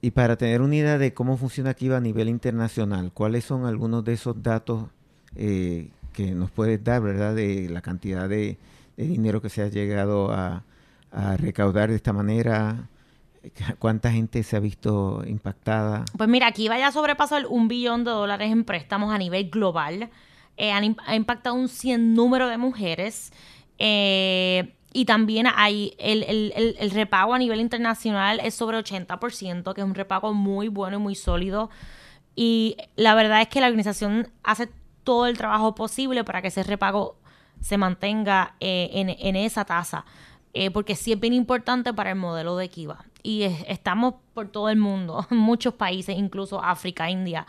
Y 0.00 0.10
para 0.10 0.36
tener 0.36 0.60
una 0.60 0.74
idea 0.74 0.98
de 0.98 1.14
cómo 1.14 1.36
funciona 1.36 1.70
aquí 1.70 1.88
a 1.92 2.00
nivel 2.00 2.28
internacional, 2.28 3.12
¿cuáles 3.14 3.44
son 3.44 3.64
algunos 3.64 4.04
de 4.04 4.14
esos 4.14 4.42
datos 4.42 4.86
eh, 5.36 5.90
que 6.12 6.32
nos 6.32 6.50
puedes 6.50 6.82
dar, 6.82 7.00
verdad, 7.00 7.32
de 7.36 7.68
la 7.70 7.80
cantidad 7.80 8.28
de 8.28 8.58
de 8.96 9.06
dinero 9.06 9.40
que 9.40 9.48
se 9.48 9.62
ha 9.62 9.68
llegado 9.68 10.30
a, 10.32 10.64
recaudar 11.38 11.90
de 11.90 11.96
esta 11.96 12.12
manera? 12.12 12.88
¿Cuánta 13.78 14.10
gente 14.10 14.42
se 14.42 14.56
ha 14.56 14.60
visto 14.60 15.22
impactada? 15.26 16.04
Pues 16.16 16.28
mira, 16.28 16.48
aquí 16.48 16.68
vaya 16.68 16.88
a 16.88 16.92
sobrepasar 16.92 17.46
un 17.46 17.68
billón 17.68 18.04
de 18.04 18.10
dólares 18.10 18.50
en 18.50 18.64
préstamos 18.64 19.14
a 19.14 19.18
nivel 19.18 19.50
global. 19.50 20.10
Eh, 20.56 20.72
ha 20.72 21.14
impactado 21.16 21.54
un 21.54 21.68
100 21.68 22.14
número 22.14 22.48
de 22.48 22.58
mujeres. 22.58 23.32
Eh, 23.78 24.74
y 24.92 25.06
también 25.06 25.48
hay 25.52 25.94
el, 25.98 26.22
el, 26.22 26.76
el, 26.78 26.90
repago 26.92 27.34
a 27.34 27.38
nivel 27.38 27.60
internacional 27.60 28.40
es 28.40 28.54
sobre 28.54 28.78
80%, 28.78 29.74
que 29.74 29.80
es 29.80 29.84
un 29.84 29.94
repago 29.94 30.32
muy 30.32 30.68
bueno 30.68 30.98
y 30.98 31.00
muy 31.00 31.14
sólido. 31.16 31.68
Y 32.36 32.76
la 32.94 33.16
verdad 33.16 33.42
es 33.42 33.48
que 33.48 33.60
la 33.60 33.66
organización 33.66 34.28
hace 34.44 34.68
todo 35.02 35.26
el 35.26 35.36
trabajo 35.36 35.74
posible 35.74 36.22
para 36.22 36.42
que 36.42 36.48
ese 36.48 36.62
repago 36.62 37.16
se 37.64 37.78
mantenga 37.78 38.56
eh, 38.60 38.90
en, 38.92 39.36
esa 39.36 39.64
tasa. 39.64 40.04
Eh, 40.52 40.70
porque 40.70 40.94
sí 40.96 41.12
es 41.12 41.18
bien 41.18 41.32
importante 41.32 41.94
para 41.94 42.10
el 42.10 42.16
modelo 42.16 42.56
de 42.58 42.68
Kiva. 42.68 43.04
Y 43.22 43.42
estamos 43.66 44.14
por 44.34 44.48
todo 44.48 44.68
el 44.68 44.76
mundo, 44.76 45.26
en 45.30 45.36
muchos 45.50 45.72
países, 45.74 46.14
incluso 46.16 46.62
África, 46.62 47.10
India, 47.10 47.46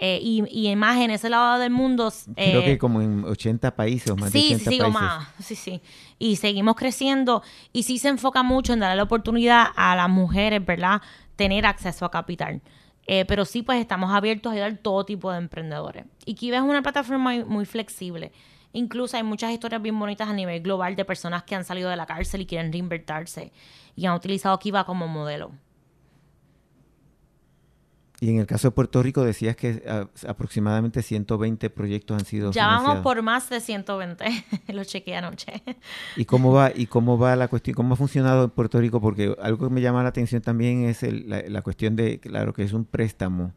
Eh, 0.00 0.20
y, 0.22 0.44
y 0.48 0.74
más 0.76 0.96
en 1.00 1.10
ese 1.10 1.28
lado 1.28 1.58
del 1.58 1.70
mundo. 1.72 2.10
Creo 2.36 2.62
que 2.64 2.78
como 2.78 3.02
en 3.02 3.24
80 3.24 3.74
países 3.74 4.08
o 4.12 4.16
más 4.16 4.32
de 4.32 4.38
Sí, 4.40 4.54
80 4.54 4.70
sí, 4.70 4.78
países. 4.78 4.94
más. 4.94 5.28
Sí, 5.40 5.54
sí. 5.56 5.82
Y 6.20 6.36
seguimos 6.36 6.76
creciendo 6.76 7.42
y 7.72 7.82
sí 7.82 7.98
se 7.98 8.08
enfoca 8.08 8.42
mucho 8.44 8.72
en 8.72 8.78
darle 8.80 8.96
la 8.96 9.02
oportunidad 9.02 9.66
a 9.76 9.96
las 9.96 10.08
mujeres, 10.08 10.64
¿verdad? 10.64 11.02
Tener 11.36 11.66
acceso 11.66 12.04
a 12.06 12.10
capital. 12.12 12.60
Eh, 13.08 13.24
pero 13.26 13.44
sí, 13.44 13.62
pues 13.62 13.80
estamos 13.80 14.10
abiertos 14.12 14.50
a 14.50 14.54
ayudar 14.54 14.70
a 14.72 14.76
todo 14.76 15.04
tipo 15.04 15.32
de 15.32 15.38
emprendedores. 15.38 16.04
Y 16.24 16.34
Kiva 16.34 16.56
es 16.58 16.62
una 16.62 16.80
plataforma 16.82 17.24
muy, 17.32 17.44
muy 17.44 17.64
flexible. 17.66 18.30
Incluso 18.72 19.16
hay 19.16 19.22
muchas 19.22 19.52
historias 19.52 19.80
bien 19.82 19.98
bonitas 19.98 20.28
a 20.28 20.32
nivel 20.32 20.62
global 20.62 20.94
de 20.94 21.04
personas 21.04 21.42
que 21.44 21.54
han 21.54 21.64
salido 21.64 21.88
de 21.90 21.96
la 21.96 22.06
cárcel 22.06 22.42
y 22.42 22.46
quieren 22.46 22.72
reinvertirse 22.72 23.50
y 23.96 24.06
han 24.06 24.14
utilizado 24.14 24.58
Kiva 24.58 24.84
como 24.84 25.08
modelo. 25.08 25.50
Y 28.20 28.30
en 28.30 28.40
el 28.40 28.46
caso 28.46 28.68
de 28.68 28.72
Puerto 28.72 29.00
Rico 29.00 29.22
decías 29.22 29.54
que 29.54 29.84
ah, 29.88 30.08
aproximadamente 30.26 31.02
120 31.02 31.70
proyectos 31.70 32.18
han 32.18 32.24
sido 32.26 32.50
Ya 32.50 32.66
vamos 32.66 32.98
por 32.98 33.22
más 33.22 33.48
de 33.48 33.60
120. 33.60 34.24
Lo 34.72 34.82
chequeé 34.82 35.16
anoche. 35.16 35.62
¿Y 36.16 36.24
cómo 36.24 36.52
va 36.52 36.72
y 36.74 36.86
cómo 36.86 37.16
va 37.16 37.36
la 37.36 37.46
cuestión? 37.46 37.74
¿Cómo 37.74 37.94
ha 37.94 37.96
funcionado 37.96 38.44
en 38.44 38.50
Puerto 38.50 38.80
Rico? 38.80 39.00
Porque 39.00 39.36
algo 39.40 39.68
que 39.68 39.72
me 39.74 39.80
llama 39.80 40.02
la 40.02 40.08
atención 40.08 40.42
también 40.42 40.84
es 40.84 41.04
el- 41.04 41.28
la, 41.30 41.42
la 41.42 41.62
cuestión 41.62 41.94
de, 41.94 42.18
claro, 42.18 42.52
que 42.52 42.64
es 42.64 42.72
un 42.72 42.84
préstamo, 42.84 43.52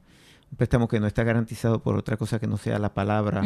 un 0.52 0.58
préstamo 0.58 0.88
que 0.88 1.00
no 1.00 1.08
está 1.08 1.24
garantizado 1.24 1.82
por 1.82 1.98
otra 1.98 2.18
cosa 2.18 2.40
que 2.40 2.48
no 2.48 2.58
sea 2.58 2.78
la 2.78 2.94
palabra 2.94 3.42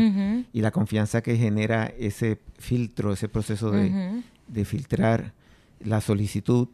y 0.52 0.62
la 0.62 0.72
confianza 0.72 1.22
que 1.22 1.38
genera 1.38 1.86
ese 1.98 2.40
filtro, 2.58 3.14
ese 3.14 3.30
proceso 3.30 3.72
de, 3.72 4.24
de 4.48 4.66
filtrar 4.66 5.34
la 5.80 6.02
solicitud 6.02 6.68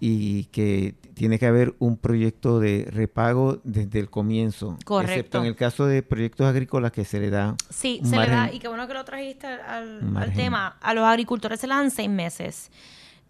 y 0.00 0.44
que 0.46 0.94
tiene 1.14 1.38
que 1.38 1.46
haber 1.46 1.74
un 1.78 1.96
proyecto 1.96 2.60
de 2.60 2.86
repago 2.90 3.60
desde 3.64 4.00
el 4.00 4.10
comienzo. 4.10 4.72
Excepto 4.72 4.86
Correcto. 4.86 5.38
en 5.38 5.44
el 5.46 5.56
caso 5.56 5.86
de 5.86 6.02
proyectos 6.02 6.46
agrícolas 6.46 6.92
que 6.92 7.06
se 7.06 7.20
le 7.20 7.30
da 7.30 7.56
Sí, 7.70 8.00
un 8.02 8.10
se 8.10 8.16
le 8.18 8.26
da, 8.26 8.52
y 8.52 8.58
qué 8.58 8.68
bueno 8.68 8.86
que 8.86 8.92
lo 8.92 9.04
trajiste 9.04 9.46
al, 9.46 10.32
tema. 10.34 10.76
A 10.82 10.92
los 10.92 11.04
agricultores 11.04 11.58
se 11.60 11.66
le 11.66 11.74
dan 11.74 11.90
seis 11.90 12.10
meses. 12.10 12.70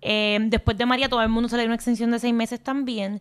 Eh, 0.03 0.39
después 0.49 0.77
de 0.77 0.85
María, 0.85 1.09
todo 1.09 1.23
el 1.23 1.29
mundo 1.29 1.49
se 1.49 1.57
le 1.57 1.63
dio 1.63 1.69
una 1.69 1.77
extensión 1.77 2.11
de 2.11 2.19
seis 2.19 2.35
meses 2.35 2.61
también. 2.61 3.21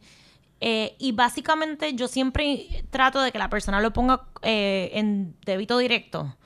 Eh, 0.65 0.95
y 0.97 1.11
básicamente 1.11 1.93
yo 1.93 2.07
siempre 2.07 2.85
trato 2.89 3.21
de 3.21 3.33
que 3.33 3.37
la 3.37 3.49
persona 3.49 3.81
lo 3.81 3.91
ponga 3.91 4.21
eh, 4.43 4.91
en 4.93 5.35
débito 5.45 5.77
directo 5.77 6.37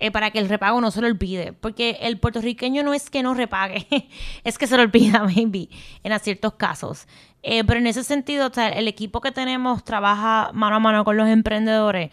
eh, 0.00 0.10
para 0.10 0.30
que 0.30 0.38
el 0.38 0.48
repago 0.48 0.80
no 0.80 0.90
se 0.90 1.02
lo 1.02 1.06
olvide. 1.06 1.52
Porque 1.52 1.98
el 2.00 2.18
puertorriqueño 2.18 2.82
no 2.82 2.94
es 2.94 3.10
que 3.10 3.22
no 3.22 3.34
repague, 3.34 3.86
es 4.44 4.58
que 4.58 4.66
se 4.66 4.76
lo 4.76 4.82
olvida, 4.82 5.22
maybe, 5.36 5.68
en 6.02 6.18
ciertos 6.18 6.54
casos. 6.54 7.06
Eh, 7.42 7.62
pero 7.64 7.78
en 7.78 7.86
ese 7.86 8.02
sentido, 8.02 8.50
el 8.56 8.88
equipo 8.88 9.20
que 9.20 9.30
tenemos 9.30 9.84
trabaja 9.84 10.50
mano 10.52 10.76
a 10.76 10.80
mano 10.80 11.04
con 11.04 11.16
los 11.16 11.28
emprendedores 11.28 12.10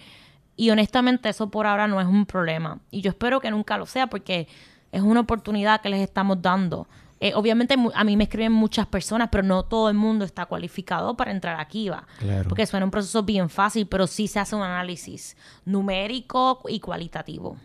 y 0.55 0.69
honestamente 0.69 1.29
eso 1.29 1.49
por 1.49 1.65
ahora 1.65 1.87
no 1.87 2.01
es 2.01 2.07
un 2.07 2.25
problema. 2.25 2.79
Y 2.91 3.01
yo 3.01 3.09
espero 3.09 3.39
que 3.39 3.51
nunca 3.51 3.77
lo 3.77 3.85
sea 3.85 4.07
porque 4.07 4.47
es 4.91 5.01
una 5.01 5.21
oportunidad 5.21 5.81
que 5.81 5.89
les 5.89 6.01
estamos 6.01 6.41
dando. 6.41 6.87
Eh, 7.19 7.33
obviamente 7.33 7.75
a 7.95 8.03
mí 8.03 8.15
me 8.15 8.25
escriben 8.25 8.51
muchas 8.51 8.85
personas, 8.85 9.29
pero 9.31 9.43
no 9.43 9.63
todo 9.63 9.89
el 9.89 9.95
mundo 9.95 10.23
está 10.23 10.45
cualificado 10.45 11.17
para 11.17 11.31
entrar 11.31 11.59
aquí, 11.59 11.89
va. 11.89 12.05
Claro. 12.19 12.47
Porque 12.47 12.65
suena 12.67 12.85
un 12.85 12.91
proceso 12.91 13.23
bien 13.23 13.49
fácil, 13.49 13.87
pero 13.87 14.05
sí 14.05 14.27
se 14.27 14.39
hace 14.39 14.55
un 14.55 14.61
análisis 14.61 15.35
numérico 15.65 16.59
y 16.67 16.79
cualitativo. 16.79 17.57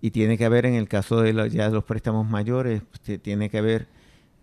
Y 0.00 0.10
tiene 0.10 0.38
que 0.38 0.44
haber, 0.44 0.64
en 0.66 0.74
el 0.74 0.88
caso 0.88 1.20
de 1.22 1.32
los, 1.32 1.52
ya 1.52 1.68
los 1.70 1.84
préstamos 1.84 2.26
mayores, 2.28 2.82
pues, 2.82 3.20
tiene 3.20 3.50
que 3.50 3.58
haber 3.58 3.88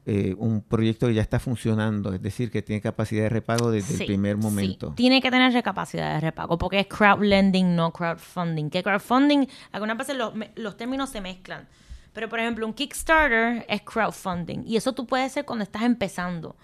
eh, 0.05 0.36
un 0.38 0.62
proyecto 0.62 1.08
que 1.08 1.13
ya 1.15 1.21
está 1.21 1.39
funcionando, 1.39 2.13
es 2.13 2.21
decir, 2.21 2.51
que 2.51 2.62
tiene 2.62 2.81
capacidad 2.81 3.23
de 3.23 3.29
repago 3.29 3.71
desde 3.71 3.95
Sí, 3.95 4.03
el 4.03 4.08
primer 4.08 4.36
sí. 4.36 4.41
momento. 4.43 4.93
Tiene 4.95 5.21
que 5.21 5.31
tener 5.31 5.63
capacidad 5.63 6.13
de 6.15 6.19
repago 6.19 6.58
porque 6.58 6.81
es 6.81 6.88
crowdlending, 6.88 7.75
no 7.75 7.91
crowdfunding. 7.91 8.69
Que 8.69 8.84
crowdfunding, 8.84 9.47
algunas 9.71 9.97
veces 9.97 10.17
los, 10.17 10.36
me- 10.36 10.51
los 10.55 10.77
términos 10.77 11.10
se 11.10 11.21
mezclan. 11.21 11.67
Pero, 12.15 12.28
por 12.30 12.39
ejemplo, 12.39 12.65
un 12.65 12.73
Kickstarter 12.73 13.65
es 13.69 13.82
crowdfunding. 13.84 14.63
Y 14.65 14.78
eso 14.78 14.93
tú 14.93 15.06
puedes 15.06 15.28
hacer 15.28 15.45
cuando 15.45 15.63
estás 15.63 15.84
empezando. 15.84 16.56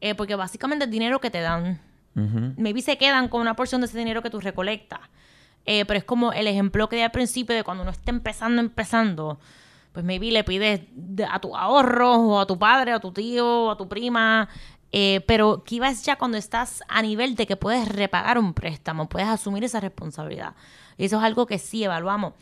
Eh, 0.00 0.14
porque 0.14 0.34
básicamente 0.36 0.84
es 0.84 0.90
dinero 0.90 1.20
que 1.20 1.30
te 1.30 1.40
dan. 1.40 1.80
Maybe 2.58 2.82
se 2.82 2.98
quedan 2.98 3.28
con 3.28 3.40
una 3.40 3.56
porción 3.56 3.80
de 3.80 3.86
ese 3.86 3.96
dinero 3.98 4.20
que 4.22 4.30
tú 4.30 4.40
recolectas. 4.40 5.00
Eh, 5.64 5.84
pero 5.86 5.98
es 5.98 6.04
como 6.04 6.32
el 6.32 6.46
ejemplo 6.46 6.88
que 6.88 6.96
di 6.96 7.02
al 7.02 7.10
principio 7.10 7.54
de 7.56 7.64
cuando 7.64 7.82
uno 7.82 7.90
está 7.92 8.10
empezando, 8.10 8.60
empezando. 8.60 9.40
Pues 9.92 10.04
maybe 10.04 10.30
le 10.30 10.44
pides 10.44 10.82
de- 10.94 11.24
a 11.24 11.38
tu 11.40 11.56
ahorro 11.56 12.14
o 12.16 12.40
a 12.40 12.46
tu 12.46 12.58
padre, 12.58 12.92
o 12.92 12.96
a 12.96 13.00
tu 13.00 13.12
tío, 13.12 13.64
o 13.64 13.70
a 13.70 13.76
tu 13.76 13.88
prima. 13.88 14.48
Eh, 14.92 15.22
pero 15.26 15.62
Kiva 15.64 15.88
es 15.88 16.02
ya 16.04 16.16
cuando 16.16 16.36
estás 16.36 16.82
a 16.88 17.00
nivel 17.00 17.36
de 17.36 17.46
que 17.46 17.56
puedes 17.56 17.88
repagar 17.88 18.38
un 18.38 18.52
préstamo, 18.54 19.08
puedes 19.08 19.28
asumir 19.28 19.64
esa 19.64 19.80
responsabilidad. 19.80 20.54
Y 20.98 21.04
eso 21.06 21.16
es 21.18 21.22
algo 21.24 21.46
que 21.46 21.58
sí 21.58 21.84
evaluamos. 21.84 22.34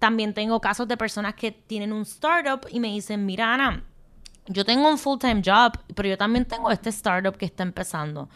También 0.00 0.34
tengo 0.34 0.60
casos 0.60 0.88
de 0.88 0.96
personas 0.96 1.34
que 1.34 1.52
tienen 1.52 1.92
un 1.92 2.02
startup 2.02 2.66
y 2.70 2.80
me 2.80 2.88
dicen, 2.88 3.26
mira 3.26 3.54
Ana, 3.54 3.84
yo 4.46 4.64
tengo 4.64 4.88
un 4.88 4.96
full-time 4.98 5.42
job, 5.44 5.78
pero 5.94 6.08
yo 6.08 6.16
también 6.16 6.46
tengo 6.46 6.70
este 6.70 6.88
startup 6.88 7.36
que 7.36 7.44
está 7.44 7.62
empezando. 7.62 8.28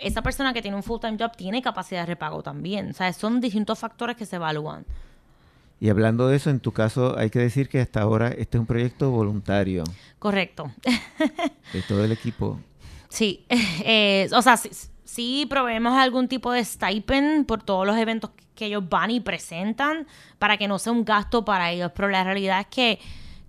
Esa 0.00 0.20
persona 0.20 0.52
que 0.52 0.60
tiene 0.60 0.76
un 0.76 0.82
full-time 0.82 1.16
job 1.18 1.34
tiene 1.36 1.62
capacidad 1.62 2.00
de 2.00 2.06
repago 2.06 2.42
también. 2.42 2.90
O 2.90 2.92
sea, 2.92 3.12
son 3.12 3.40
distintos 3.40 3.78
factores 3.78 4.16
que 4.16 4.26
se 4.26 4.36
evalúan. 4.36 4.84
Y 5.78 5.90
hablando 5.90 6.26
de 6.26 6.36
eso, 6.36 6.50
en 6.50 6.58
tu 6.58 6.72
caso 6.72 7.16
hay 7.16 7.30
que 7.30 7.38
decir 7.38 7.68
que 7.68 7.80
hasta 7.80 8.02
ahora 8.02 8.28
este 8.28 8.56
es 8.56 8.60
un 8.60 8.66
proyecto 8.66 9.10
voluntario 9.10 9.84
Correcto. 10.18 10.72
de 11.72 11.82
todo 11.82 12.04
el 12.04 12.10
equipo. 12.10 12.58
Sí, 13.08 13.46
eh, 13.84 14.28
o 14.34 14.42
sea, 14.42 14.56
sí, 14.56 14.70
sí 15.04 15.46
proveemos 15.48 15.92
algún 15.94 16.26
tipo 16.26 16.50
de 16.50 16.64
stipend 16.64 17.46
por 17.46 17.62
todos 17.62 17.86
los 17.86 17.96
eventos 17.96 18.30
que 18.54 18.66
ellos 18.66 18.88
van 18.88 19.10
y 19.10 19.20
presentan 19.20 20.06
para 20.38 20.56
que 20.56 20.68
no 20.68 20.78
sea 20.78 20.92
un 20.92 21.04
gasto 21.04 21.44
para 21.44 21.70
ellos, 21.70 21.90
pero 21.94 22.08
la 22.08 22.22
realidad 22.24 22.60
es 22.60 22.66
que, 22.66 22.98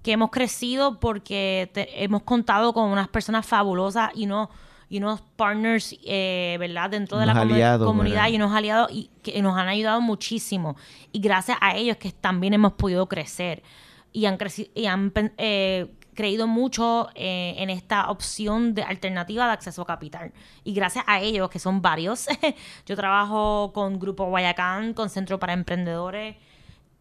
que 0.01 0.11
hemos 0.13 0.31
crecido 0.31 0.99
porque 0.99 1.69
te- 1.73 2.03
hemos 2.03 2.23
contado 2.23 2.73
con 2.73 2.89
unas 2.89 3.07
personas 3.07 3.45
fabulosas 3.45 4.11
y 4.15 4.25
no 4.25 4.49
y 4.89 4.97
unos 4.99 5.21
partners, 5.37 5.95
eh, 6.05 6.55
¿verdad? 6.59 6.87
Dentro 6.89 7.17
de 7.17 7.25
la 7.25 7.31
Unos 7.31 7.45
comu- 7.45 7.53
aliados, 7.53 7.87
comunidad 7.87 8.15
¿verdad? 8.17 8.29
y 8.29 8.35
unos 8.35 8.51
aliados 8.53 8.91
y 8.91 9.09
que 9.23 9.41
nos 9.41 9.57
han 9.57 9.67
ayudado 9.67 10.01
muchísimo. 10.01 10.75
Y 11.11 11.19
gracias 11.19 11.57
a 11.61 11.75
ellos 11.75 11.97
que 11.97 12.11
también 12.11 12.53
hemos 12.53 12.73
podido 12.73 13.07
crecer 13.07 13.63
y 14.11 14.25
han, 14.25 14.37
y 14.75 14.85
han 14.85 15.11
eh, 15.37 15.87
creído 16.13 16.47
mucho 16.47 17.09
eh, 17.15 17.55
en 17.57 17.69
esta 17.69 18.09
opción 18.09 18.73
de 18.73 18.83
alternativa 18.83 19.45
de 19.45 19.51
acceso 19.53 19.81
a 19.81 19.85
capital. 19.85 20.33
Y 20.63 20.73
gracias 20.73 21.05
a 21.07 21.19
ellos, 21.21 21.49
que 21.49 21.59
son 21.59 21.81
varios, 21.81 22.27
yo 22.85 22.95
trabajo 22.95 23.71
con 23.73 23.99
Grupo 23.99 24.25
Guayacán, 24.25 24.93
con 24.93 25.09
Centro 25.09 25.39
para 25.39 25.53
Emprendedores, 25.53 26.35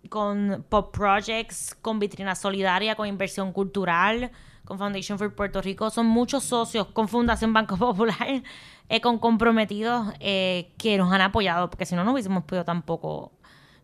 con 0.09 0.64
Pop 0.68 0.94
Projects, 0.94 1.77
con 1.81 1.98
Vitrina 1.98 2.35
Solidaria, 2.35 2.94
con 2.94 3.07
Inversión 3.07 3.53
Cultural, 3.53 4.31
con 4.64 4.79
Foundation 4.79 5.18
for 5.18 5.35
Puerto 5.35 5.61
Rico. 5.61 5.90
Son 5.90 6.07
muchos 6.07 6.44
socios 6.44 6.87
con 6.88 7.09
Fundación 7.09 7.53
Banco 7.53 7.77
Popular, 7.79 8.42
eh, 8.88 9.01
con 9.01 9.18
comprometidos 9.18 10.12
eh, 10.20 10.72
que 10.79 10.98
nos 10.98 11.12
han 11.12 11.20
apoyado, 11.20 11.70
porque 11.70 11.87
si 11.87 11.94
no, 11.94 12.05
no 12.05 12.12
hubiésemos 12.12 12.44
podido 12.44 12.64
tampoco 12.64 13.33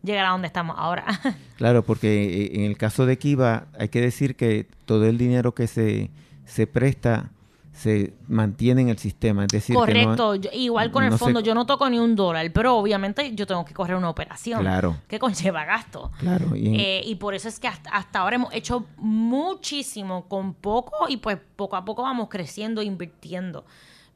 llegar 0.03 0.25
a 0.25 0.29
donde 0.29 0.47
estamos 0.47 0.75
ahora. 0.79 1.05
Claro, 1.57 1.83
porque 1.83 2.45
eh, 2.45 2.51
en 2.53 2.61
el 2.63 2.77
caso 2.77 3.05
de 3.05 3.17
Kiva 3.17 3.65
hay 3.77 3.89
que 3.89 3.99
decir 4.01 4.35
que 4.37 4.65
todo 4.85 5.05
el 5.05 5.17
dinero 5.17 5.53
que 5.53 5.67
se, 5.67 6.09
se 6.45 6.67
presta 6.67 7.31
se 7.73 8.13
mantiene 8.27 8.81
en 8.81 8.89
el 8.89 8.97
sistema. 8.97 9.43
Es 9.43 9.49
decir, 9.49 9.73
que 9.73 9.79
no- 9.79 9.85
Correcto, 9.85 10.35
yo- 10.35 10.49
igual 10.53 10.91
con 10.91 11.03
el 11.05 11.11
se- 11.13 11.17
fondo, 11.17 11.39
yo 11.41 11.53
no 11.55 11.65
toco 11.65 11.89
ni 11.89 11.97
un 11.99 12.15
dólar, 12.15 12.49
pero 12.53 12.75
obviamente 12.75 13.33
yo 13.35 13.45
tengo 13.47 13.63
que 13.65 13.73
correr 13.73 13.95
una 13.97 14.09
operación 14.09 14.59
Claro. 14.61 14.97
que 15.07 15.17
conlleva 15.19 15.63
gasto. 15.65 16.11
Claro, 16.19 16.55
y 16.57 16.67
en- 16.67 16.75
Eh, 16.79 17.01
y 17.05 17.15
por 17.15 17.35
eso 17.35 17.47
es 17.49 17.57
que 17.59 17.67
hasta, 17.67 17.89
hasta 17.91 18.19
ahora 18.19 18.35
hemos 18.37 18.53
hecho 18.53 18.85
muchísimo 18.97 20.27
con 20.27 20.53
poco 20.53 21.07
y 21.09 21.17
pues 21.17 21.37
poco 21.55 21.75
a 21.75 21.85
poco 21.85 22.03
vamos 22.03 22.27
creciendo 22.29 22.81
e 22.81 22.85
invirtiendo. 22.85 23.65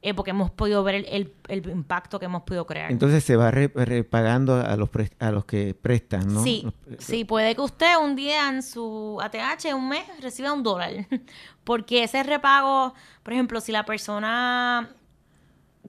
Eh, 0.06 0.14
porque 0.14 0.32
hemos 0.32 0.52
podido 0.52 0.84
ver 0.84 0.96
el, 0.96 1.06
el- 1.08 1.34
el 1.48 1.70
impacto 1.72 2.20
que 2.20 2.26
hemos 2.26 2.44
podido 2.44 2.66
crear. 2.68 2.92
entonces 2.92 3.24
se 3.24 3.38
va 3.38 3.50
re- 3.52 3.72
repagando 3.74 4.56
a 4.56 4.76
los, 4.76 4.90
a 5.20 5.32
los 5.32 5.46
que 5.46 5.74
prestan, 5.74 6.28
¿no? 6.34 6.44
Sí, 6.44 6.64
Los- 6.86 7.04
sí, 7.04 7.24
puede 7.24 7.56
que 7.56 7.62
usted 7.62 7.96
un 8.02 8.16
día 8.16 8.50
en 8.50 8.62
su 8.64 9.18
ATH, 9.22 9.74
un 9.74 9.88
mes, 9.90 10.04
reciba 10.22 10.52
un 10.54 10.62
dólar. 10.62 10.92
Porque 11.64 12.04
ese 12.04 12.22
repago, 12.24 12.94
por 13.24 13.32
ejemplo, 13.34 13.62
si 13.62 13.72
la 13.72 13.86
persona 13.86 14.90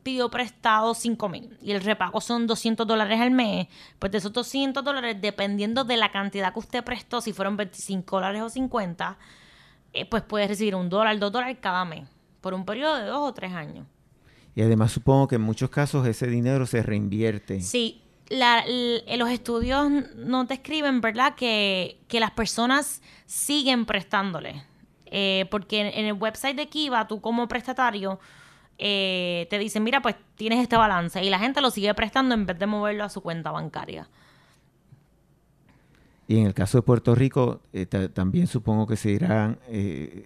pidió 0.04 0.30
prestado 0.30 0.94
5 0.94 1.28
mil 1.28 1.58
y 1.62 1.72
el 1.72 1.80
repago 1.80 2.20
son 2.20 2.46
200 2.46 2.86
dólares 2.86 3.20
al 3.20 3.30
mes, 3.30 3.68
pues 3.98 4.12
de 4.12 4.18
esos 4.18 4.32
200 4.32 4.84
dólares, 4.84 5.16
dependiendo 5.20 5.82
de 5.82 5.96
la 5.96 6.12
cantidad 6.12 6.52
que 6.52 6.58
usted 6.58 6.84
prestó, 6.84 7.20
si 7.20 7.32
fueron 7.32 7.56
25 7.56 8.16
dólares 8.16 8.42
o 8.42 8.48
50, 8.50 9.16
eh, 9.94 10.04
pues 10.06 10.22
puede 10.22 10.46
recibir 10.46 10.74
un 10.76 10.88
dólar, 10.90 11.18
dos 11.18 11.32
dólares 11.32 11.56
cada 11.60 11.84
mes, 11.84 12.06
por 12.42 12.52
un 12.54 12.64
periodo 12.66 12.96
de 12.96 13.04
dos 13.06 13.28
o 13.30 13.32
tres 13.34 13.52
años. 13.54 13.86
Y 14.56 14.62
además 14.62 14.92
supongo 14.92 15.28
que 15.28 15.34
en 15.36 15.42
muchos 15.42 15.70
casos 15.70 16.06
ese 16.06 16.26
dinero 16.28 16.66
se 16.66 16.82
reinvierte. 16.82 17.60
Sí, 17.60 18.02
la- 18.28 18.64
los 19.16 19.30
estudios 19.30 19.90
nos 20.16 20.48
describen, 20.48 21.00
¿verdad?, 21.00 21.34
que, 21.34 21.98
que 22.08 22.20
las 22.20 22.30
personas 22.30 23.02
siguen 23.26 23.84
prestándole. 23.84 24.62
Eh, 25.06 25.46
porque 25.50 25.80
en, 25.80 25.86
en 25.86 26.06
el 26.06 26.14
website 26.14 26.56
de 26.56 26.68
Kiva, 26.68 27.06
tú 27.06 27.20
como 27.20 27.46
prestatario, 27.46 28.18
eh, 28.78 29.46
te 29.50 29.58
dicen, 29.58 29.84
mira, 29.84 30.02
pues 30.02 30.16
tienes 30.36 30.60
este 30.60 30.76
balance 30.76 31.22
y 31.22 31.30
la 31.30 31.38
gente 31.38 31.60
lo 31.60 31.70
sigue 31.70 31.94
prestando 31.94 32.34
en 32.34 32.46
vez 32.46 32.58
de 32.58 32.66
moverlo 32.66 33.04
a 33.04 33.08
su 33.08 33.20
cuenta 33.20 33.50
bancaria. 33.52 34.08
Y 36.26 36.38
en 36.38 36.46
el 36.46 36.54
caso 36.54 36.78
de 36.78 36.82
Puerto 36.82 37.14
Rico, 37.14 37.60
eh, 37.72 37.86
también 37.86 38.46
supongo 38.46 38.86
que 38.86 38.96
se 38.96 39.10
irán 39.10 39.58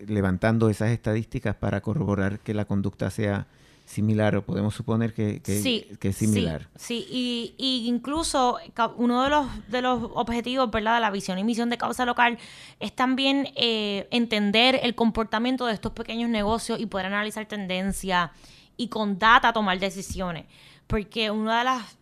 levantando 0.06 0.70
esas 0.70 0.90
estadísticas 0.90 1.56
para 1.56 1.80
corroborar 1.80 2.38
que 2.38 2.54
la 2.54 2.66
conducta 2.66 3.10
sea 3.10 3.46
similar 3.88 4.36
o 4.36 4.44
podemos 4.44 4.74
suponer 4.74 5.14
que, 5.14 5.40
es 5.44 6.16
similar. 6.16 6.68
Sí, 6.76 7.06
Y, 7.10 7.54
y, 7.56 7.88
incluso 7.88 8.58
uno 8.96 9.24
de 9.24 9.30
los, 9.30 9.68
de 9.68 9.82
los 9.82 10.10
objetivos 10.14 10.70
¿verdad? 10.70 10.96
de 10.96 11.00
la 11.00 11.10
visión 11.10 11.38
y 11.38 11.44
misión 11.44 11.70
de 11.70 11.78
causa 11.78 12.04
local 12.04 12.38
es 12.80 12.94
también 12.94 13.48
eh, 13.56 14.06
entender 14.10 14.78
el 14.82 14.94
comportamiento 14.94 15.66
de 15.66 15.72
estos 15.72 15.92
pequeños 15.92 16.28
negocios 16.28 16.78
y 16.78 16.86
poder 16.86 17.06
analizar 17.06 17.46
tendencias 17.46 18.30
y 18.76 18.88
con 18.88 19.18
data 19.18 19.52
tomar 19.52 19.78
decisiones. 19.78 20.44
Porque 20.86 21.30
una 21.30 21.58
de 21.58 21.64
las 21.64 21.98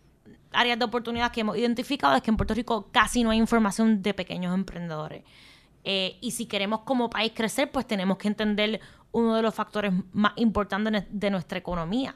áreas 0.51 0.77
de 0.77 0.85
oportunidad 0.85 1.31
que 1.31 1.41
hemos 1.41 1.57
identificado 1.57 2.15
es 2.15 2.21
que 2.21 2.31
en 2.31 2.37
Puerto 2.37 2.53
Rico 2.53 2.89
casi 2.91 3.23
no 3.23 3.29
hay 3.29 3.37
información 3.37 4.01
de 4.01 4.13
pequeños 4.13 4.53
emprendedores. 4.53 5.23
Eh, 5.89 6.17
y 6.19 6.31
si 6.31 6.47
queremos 6.47 6.81
como 6.81 7.09
país 7.09 7.31
crecer, 7.33 7.71
pues 7.71 7.87
tenemos 7.87 8.17
que 8.17 8.27
entender 8.27 8.81
uno 9.13 9.37
de 9.37 9.41
los 9.41 9.55
factores 9.55 9.93
más 10.11 10.33
importantes 10.35 11.05
de 11.09 11.29
nuestra 11.29 11.57
economía. 11.57 12.13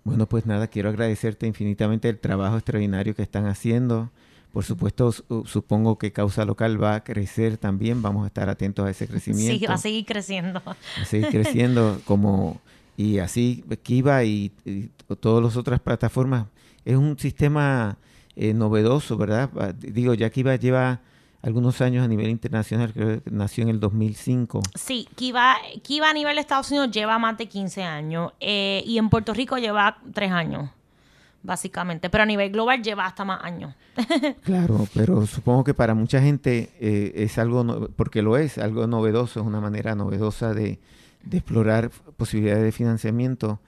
Bueno, 0.03 0.27
pues 0.27 0.45
nada, 0.45 0.67
quiero 0.67 0.89
agradecerte 0.89 1.47
infinitamente 1.47 2.09
el 2.09 2.19
trabajo 2.19 2.55
extraordinario 2.55 3.15
que 3.15 3.23
están 3.23 3.47
haciendo. 3.47 4.11
Por 4.53 4.63
supuesto, 4.63 5.11
supongo 5.45 5.97
que 5.97 6.11
Causa 6.11 6.45
Local 6.45 6.81
va 6.81 6.95
a 6.95 7.03
crecer 7.03 7.57
también. 7.57 8.01
Vamos 8.01 8.23
a 8.23 8.27
estar 8.27 8.49
atentos 8.49 8.85
a 8.85 8.89
ese 8.89 9.07
crecimiento. 9.07 9.59
Sí, 9.59 9.65
va 9.65 9.75
a 9.75 9.77
seguir 9.77 10.05
creciendo. 10.05 10.61
Va 10.65 10.75
a 11.01 11.05
seguir 11.05 11.29
creciendo 11.29 12.01
como 12.05 12.59
y 12.97 13.19
así 13.19 13.63
Kiva 13.83 14.25
y, 14.25 14.51
y 14.65 14.89
todas 15.21 15.43
las 15.43 15.55
otras 15.55 15.79
plataformas. 15.79 16.47
Es 16.83 16.97
un 16.97 17.17
sistema 17.17 17.97
eh, 18.35 18.53
novedoso, 18.53 19.15
¿verdad? 19.15 19.49
Digo, 19.75 20.15
ya 20.15 20.29
Kiva 20.29 20.55
lleva 20.55 20.99
algunos 21.41 21.79
años 21.81 22.03
a 22.03 22.07
nivel 22.07 22.29
internacional, 22.29 22.91
creo 22.93 23.23
que 23.23 23.31
nació 23.31 23.63
en 23.63 23.69
el 23.69 23.79
2005. 23.79 24.61
Sí, 24.75 25.07
Kiva, 25.15 25.55
Kiva 25.83 26.09
a 26.09 26.13
nivel 26.13 26.35
de 26.35 26.41
Estados 26.41 26.69
Unidos 26.69 26.91
lleva 26.91 27.17
más 27.17 27.37
de 27.37 27.47
15 27.47 27.83
años 27.83 28.33
eh, 28.39 28.83
y 28.85 28.97
en 28.97 29.09
Puerto 29.09 29.33
Rico 29.33 29.57
lleva 29.57 29.99
3 30.13 30.31
años, 30.31 30.69
básicamente, 31.41 32.09
pero 32.09 32.23
a 32.23 32.25
nivel 32.25 32.51
global 32.51 32.83
lleva 32.83 33.05
hasta 33.05 33.23
más 33.23 33.41
años. 33.43 33.73
claro, 34.43 34.85
pero 34.93 35.25
supongo 35.25 35.63
que 35.63 35.73
para 35.73 35.93
mucha 35.93 36.21
gente 36.21 36.71
eh, 36.79 37.13
es 37.15 37.37
algo, 37.37 37.89
porque 37.95 38.21
lo 38.21 38.37
es, 38.37 38.57
algo 38.57 38.85
novedoso, 38.87 39.39
es 39.39 39.45
una 39.45 39.61
manera 39.61 39.95
novedosa 39.95 40.53
de, 40.53 40.79
explorar 41.31 41.89
posibilidades 42.17 42.63
de 42.63 42.71
financiamiento 42.71 43.59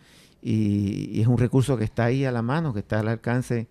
y, 0.41 1.09
y 1.11 1.21
es 1.21 1.27
un 1.27 1.37
recurso 1.37 1.77
que 1.77 1.83
está 1.83 2.05
ahí 2.05 2.25
a 2.25 2.31
la 2.31 2.41
mano, 2.41 2.73
que 2.73 2.79
está 2.79 2.99
al 2.99 3.09
alcance 3.09 3.67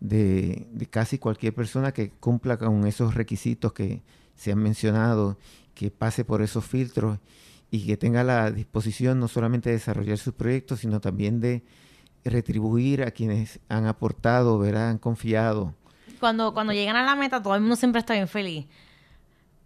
de, 0.00 0.66
casi 0.90 1.18
cualquier 1.18 1.54
persona 1.54 1.92
que 1.92 2.10
cumpla 2.10 2.56
con 2.56 2.86
esos 2.86 3.14
requisitos 3.14 3.72
que 3.72 4.02
se 4.34 4.52
han 4.52 4.58
mencionado, 4.58 5.38
que 5.74 5.90
pase 5.90 6.24
por 6.24 6.42
esos 6.42 6.64
filtros 6.64 7.18
y 7.70 7.86
que 7.86 7.96
tenga 7.96 8.24
la 8.24 8.50
disposición 8.50 9.20
no 9.20 9.28
solamente 9.28 9.70
de 9.70 9.76
desarrollar 9.76 10.18
sus 10.18 10.34
proyectos, 10.34 10.80
sino 10.80 11.00
también 11.00 11.40
de 11.40 11.62
retribuir 12.24 13.02
a 13.02 13.10
quienes 13.10 13.60
han 13.68 13.86
aportado, 13.86 14.58
¿verdad? 14.58 14.90
han 14.90 14.98
confiado. 14.98 15.74
Cuando, 16.18 16.52
cuando 16.52 16.72
llegan 16.72 16.96
a 16.96 17.04
la 17.04 17.14
meta, 17.14 17.42
todo 17.42 17.54
el 17.54 17.60
mundo 17.60 17.76
siempre 17.76 18.00
está 18.00 18.14
bien 18.14 18.28
feliz. 18.28 18.66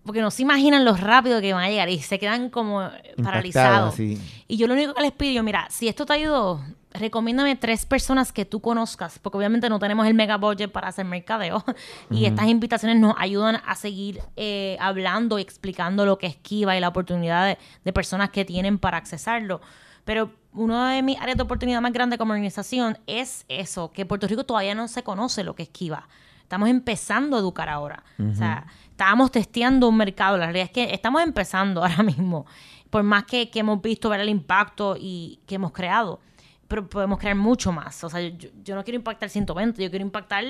Porque 0.05 0.21
no 0.21 0.31
se 0.31 0.43
imaginan 0.43 0.85
lo 0.85 0.95
rápido 0.95 1.41
que 1.41 1.53
van 1.55 1.65
a 1.65 1.71
llegar 1.71 1.89
y 1.89 2.01
se 2.01 2.19
quedan 2.19 2.51
como 2.51 2.91
paralizados. 3.23 3.99
Y 3.99 4.19
yo 4.49 4.67
lo 4.67 4.75
único 4.75 4.95
que 4.95 5.03
les 5.03 5.13
pido, 5.13 5.43
mira, 5.43 5.67
si 5.71 5.89
esto 5.89 6.05
te 6.05 6.13
ayudó, 6.13 6.61
recomiéndame 6.95 7.57
tres 7.57 7.85
personas 7.85 8.33
que 8.33 8.45
tú 8.45 8.61
conozcas, 8.61 9.19
porque 9.19 9.37
obviamente 9.37 9.69
no 9.69 9.79
tenemos 9.81 10.07
el 10.07 10.15
mega 10.15 10.37
budget 10.37 10.71
para 10.71 10.89
hacer 10.89 11.05
mercadeo. 11.05 11.63
y 12.11 12.25
estas 12.25 12.47
invitaciones 12.47 12.99
nos 12.99 13.15
ayudan 13.19 13.61
a 13.67 13.75
seguir 13.75 14.21
eh, 14.37 14.77
hablando 14.81 15.39
y 15.39 15.43
explicando 15.43 16.07
lo 16.07 16.19
que 16.19 16.29
es 16.29 16.37
Kiva 16.37 16.77
y 16.77 16.81
la 16.81 16.89
oportunidad 16.89 17.59
de, 17.85 17.93
personas 17.93 18.31
que 18.31 18.45
tienen 18.45 18.79
para 18.79 18.97
accesarlo. 18.97 19.61
Pero 20.05 20.31
una 20.53 20.93
de 20.93 21.03
mis 21.03 21.19
áreas 21.21 21.37
de 21.37 21.43
oportunidad 21.43 21.81
más 21.81 21.93
grandes 21.93 22.19
como 22.19 22.33
organización 22.33 22.99
es 23.07 23.45
eso, 23.49 23.91
que 23.93 24.07
Puerto 24.07 24.29
Rico 24.29 24.45
todavía 24.45 24.75
no 24.75 24.87
se 24.87 25.03
conoce 25.03 25.43
lo 25.43 25.55
que 25.55 25.65
es 25.65 25.69
Kiva. 25.69 26.09
Estamos 26.45 26.69
empezando 26.69 27.37
a 27.37 27.41
educar 27.41 27.69
ahora. 27.69 28.05
O 28.19 28.35
sea, 28.35 28.67
estábamos 28.91 29.33
testeando 29.33 29.89
un 29.89 29.97
mercado. 29.97 30.37
La 30.37 30.45
realidad 30.47 30.67
es 30.67 30.71
que 30.71 30.95
estamos 30.95 31.23
empezando 31.23 31.83
ahora 31.83 32.03
mismo. 32.03 32.47
Por 32.91 33.03
más 33.03 33.25
que, 33.25 33.51
que 33.51 33.59
hemos 33.59 33.83
visto 33.83 34.09
ver 34.09 34.21
el 34.21 34.29
impacto 34.29 34.97
y 34.99 35.41
que 35.47 35.57
hemos 35.57 35.73
creado 35.73 36.21
pero 36.69 36.89
podemos 36.89 37.19
crear 37.19 37.37
mucho 37.37 37.73
más. 37.73 38.03
O 38.05 38.11
sea, 38.11 38.21
yo, 38.21 38.75
no 38.75 38.85
quiero 38.85 38.97
impactar 38.97 39.29
120, 39.29 39.83
yo 39.83 39.91
quiero 39.91 40.05
impactar 40.05 40.45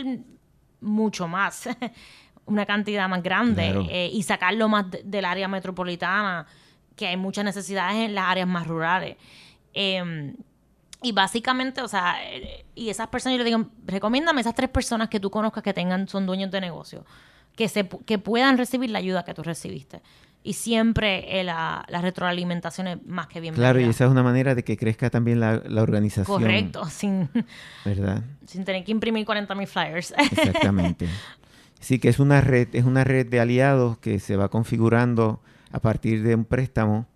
mucho 0.81 1.29
más, 1.29 1.69
una 2.47 2.67
cantidad 2.67 3.09
más 3.09 3.23
grande 3.23 3.87
eh, 3.91 4.11
y 4.13 4.23
sacarlo 4.23 4.69
más 4.69 4.87
del 5.05 5.25
área 5.25 5.49
metropolitana, 5.49 6.47
que 6.97 7.09
hay 7.09 7.17
muchas 7.17 7.45
necesidades 7.45 7.97
en 7.97 8.15
las 8.15 8.25
áreas 8.25 8.47
más 8.47 8.67
rurales. 8.67 9.17
Em, 9.73 10.35
y 11.05 11.13
básicamente, 11.13 11.83
o 11.83 11.89
sea, 11.89 12.17
eh, 12.25 12.65
y 12.75 12.89
esas 12.89 13.07
personas, 13.07 13.39
yo 13.39 13.45
le 13.45 13.51
digo, 13.51 13.67
recomiéndame 13.87 14.41
esas 14.41 14.55
tres 14.55 14.71
personas 14.71 15.09
que 15.09 15.21
tú 15.21 15.31
conozcas 15.31 15.63
que 15.63 15.73
tengan, 15.73 16.09
son 16.09 16.27
dueños 16.27 16.51
de 16.51 16.61
negocio, 16.61 17.05
que, 17.55 17.69
se, 17.69 17.89
que 17.89 18.19
puedan 18.19 18.59
recibir 18.59 18.91
la 18.91 18.99
ayuda 18.99 19.25
que 19.25 19.35
tú 19.35 19.43
recibiste 19.43 20.03
y 20.45 20.53
siempre 20.53 21.41
eh, 21.41 21.43
la, 21.43 21.85
retroalimentación 21.89 22.87
es 22.87 23.07
más 23.07 23.27
que 23.27 23.41
bien. 23.41 23.55
Claro, 23.55 23.81
y 23.81 23.85
esa 23.85 24.05
es 24.05 24.11
una 24.11 24.23
manera 24.23 24.55
de 24.55 24.63
que 24.63 24.77
crezca 24.77 25.09
también 25.09 25.41
la, 25.41 25.63
organización. 25.83 26.43
Correcto, 26.43 26.85
sin, 26.91 27.31
¿verdad? 27.85 28.23
sin 28.47 28.65
tener 28.65 28.85
que 28.85 28.93
imprimir 28.93 29.27
40.000 29.27 29.67
flyers. 29.67 30.15
Exactamente. 30.19 31.09
Sí, 31.81 31.99
que 31.99 32.11
es 32.11 32.19
una 32.19 32.43
red, 32.43 32.69
es 32.73 32.85
una 32.85 33.05
red 33.05 33.27
de 33.27 33.41
aliados 33.41 33.99
que 33.99 34.21
se 34.21 34.37
va 34.37 34.49
configurando 34.49 35.41
a 35.73 35.81
partir 35.81 36.23
de 36.23 36.35
un 36.35 36.45
préstamo, 36.45 37.07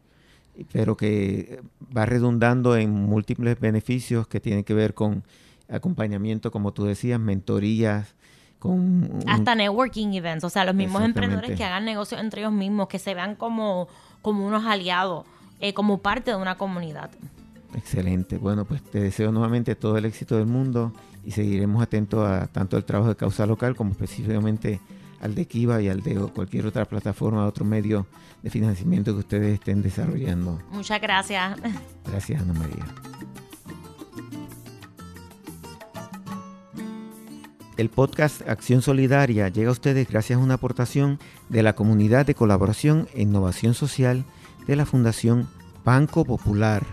pero 0.73 0.97
que 0.97 1.61
va 1.97 2.07
redundando 2.07 2.77
en 2.77 2.91
múltiples 2.91 3.59
beneficios 3.61 4.27
que 4.27 4.41
tienen 4.41 4.65
que 4.65 4.75
ver 4.75 4.95
con 4.95 5.23
acompañamiento, 5.69 6.51
como 6.51 6.73
tú 6.73 6.85
decías, 6.85 7.21
mentorías, 7.21 8.15
con... 8.59 9.21
Hasta 9.27 9.55
networking 9.55 10.15
events, 10.15 10.45
o 10.45 10.51
sea, 10.51 10.65
los 10.65 10.75
mismos 10.75 11.03
emprendedores 11.03 11.57
que 11.57 11.65
hagan 11.65 11.85
negocios 11.85 12.21
entre 12.21 12.41
ellos 12.41 12.53
mismos, 12.53 12.89
que 12.89 12.99
se 12.99 13.15
vean 13.15 13.37
como, 13.37 13.89
como 14.23 14.47
unos 14.47 14.65
aliados, 14.65 15.27
eh, 15.61 15.75
como 15.75 15.99
parte 15.99 16.31
de 16.31 16.37
una 16.37 16.57
comunidad. 16.57 17.11
Excelente. 17.75 18.39
Bueno, 18.39 18.65
pues 18.65 18.83
te 18.83 19.01
deseo 19.01 19.31
nuevamente 19.31 19.75
todo 19.75 19.99
el 19.99 20.07
éxito 20.07 20.37
del 20.37 20.47
mundo 20.47 20.93
y 21.25 21.33
seguiremos 21.33 21.83
atentos 21.83 22.27
a 22.27 22.47
tanto 22.47 22.77
el 22.77 22.85
trabajo 22.85 23.11
de 23.11 23.17
causa 23.17 23.47
local 23.47 23.77
como 23.77 23.93
específicamente 23.93 24.81
al 25.21 25.35
de 25.35 25.47
Kiva 25.47 25.81
y 25.83 25.89
al 25.89 26.03
de 26.03 26.15
cualquier 26.35 26.67
otra 26.67 26.85
plataforma, 26.85 27.47
otro 27.47 27.65
medio 27.65 28.07
de 28.43 28.51
financiamiento 28.51 29.13
que 29.13 29.21
ustedes 29.21 29.55
estén 29.55 29.83
desarrollando. 29.83 30.61
Muchas 30.71 31.01
gracias. 31.01 31.59
Gracias, 32.05 32.43
Ana 32.43 32.55
María. 32.55 32.85
El 37.79 37.91
podcast 37.91 38.43
Acción 38.49 38.83
Solidaria 38.83 39.49
llega 39.49 39.69
a 39.69 39.73
ustedes 39.73 40.09
gracias 40.09 40.39
a 40.39 40.43
una 40.43 40.55
aportación 40.55 41.21
de 41.49 41.63
la 41.63 41.75
Comunidad 41.75 42.27
de 42.27 42.35
Colaboración 42.35 43.07
e 43.15 43.23
Innovación 43.23 43.75
Social 43.75 44.25
de 44.67 44.75
la 44.75 44.85
Fundación 44.85 45.49
Banco 45.85 46.25
Popular. 46.25 46.85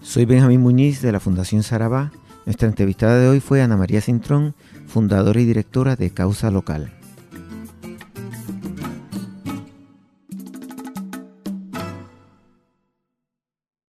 Soy 0.00 0.24
Benjamín 0.24 0.62
Muñiz 0.62 1.02
de 1.02 1.12
la 1.12 1.20
Fundación 1.20 1.62
Sarabá. 1.62 2.10
Nuestra 2.46 2.68
entrevistada 2.68 3.18
de 3.18 3.28
hoy 3.28 3.40
fue 3.40 3.60
Ana 3.60 3.76
María 3.76 4.00
Cintrón, 4.00 4.54
fundadora 4.86 5.42
y 5.42 5.44
directora 5.44 5.94
de 5.94 6.08
Causa 6.08 6.50
Local. 6.50 6.97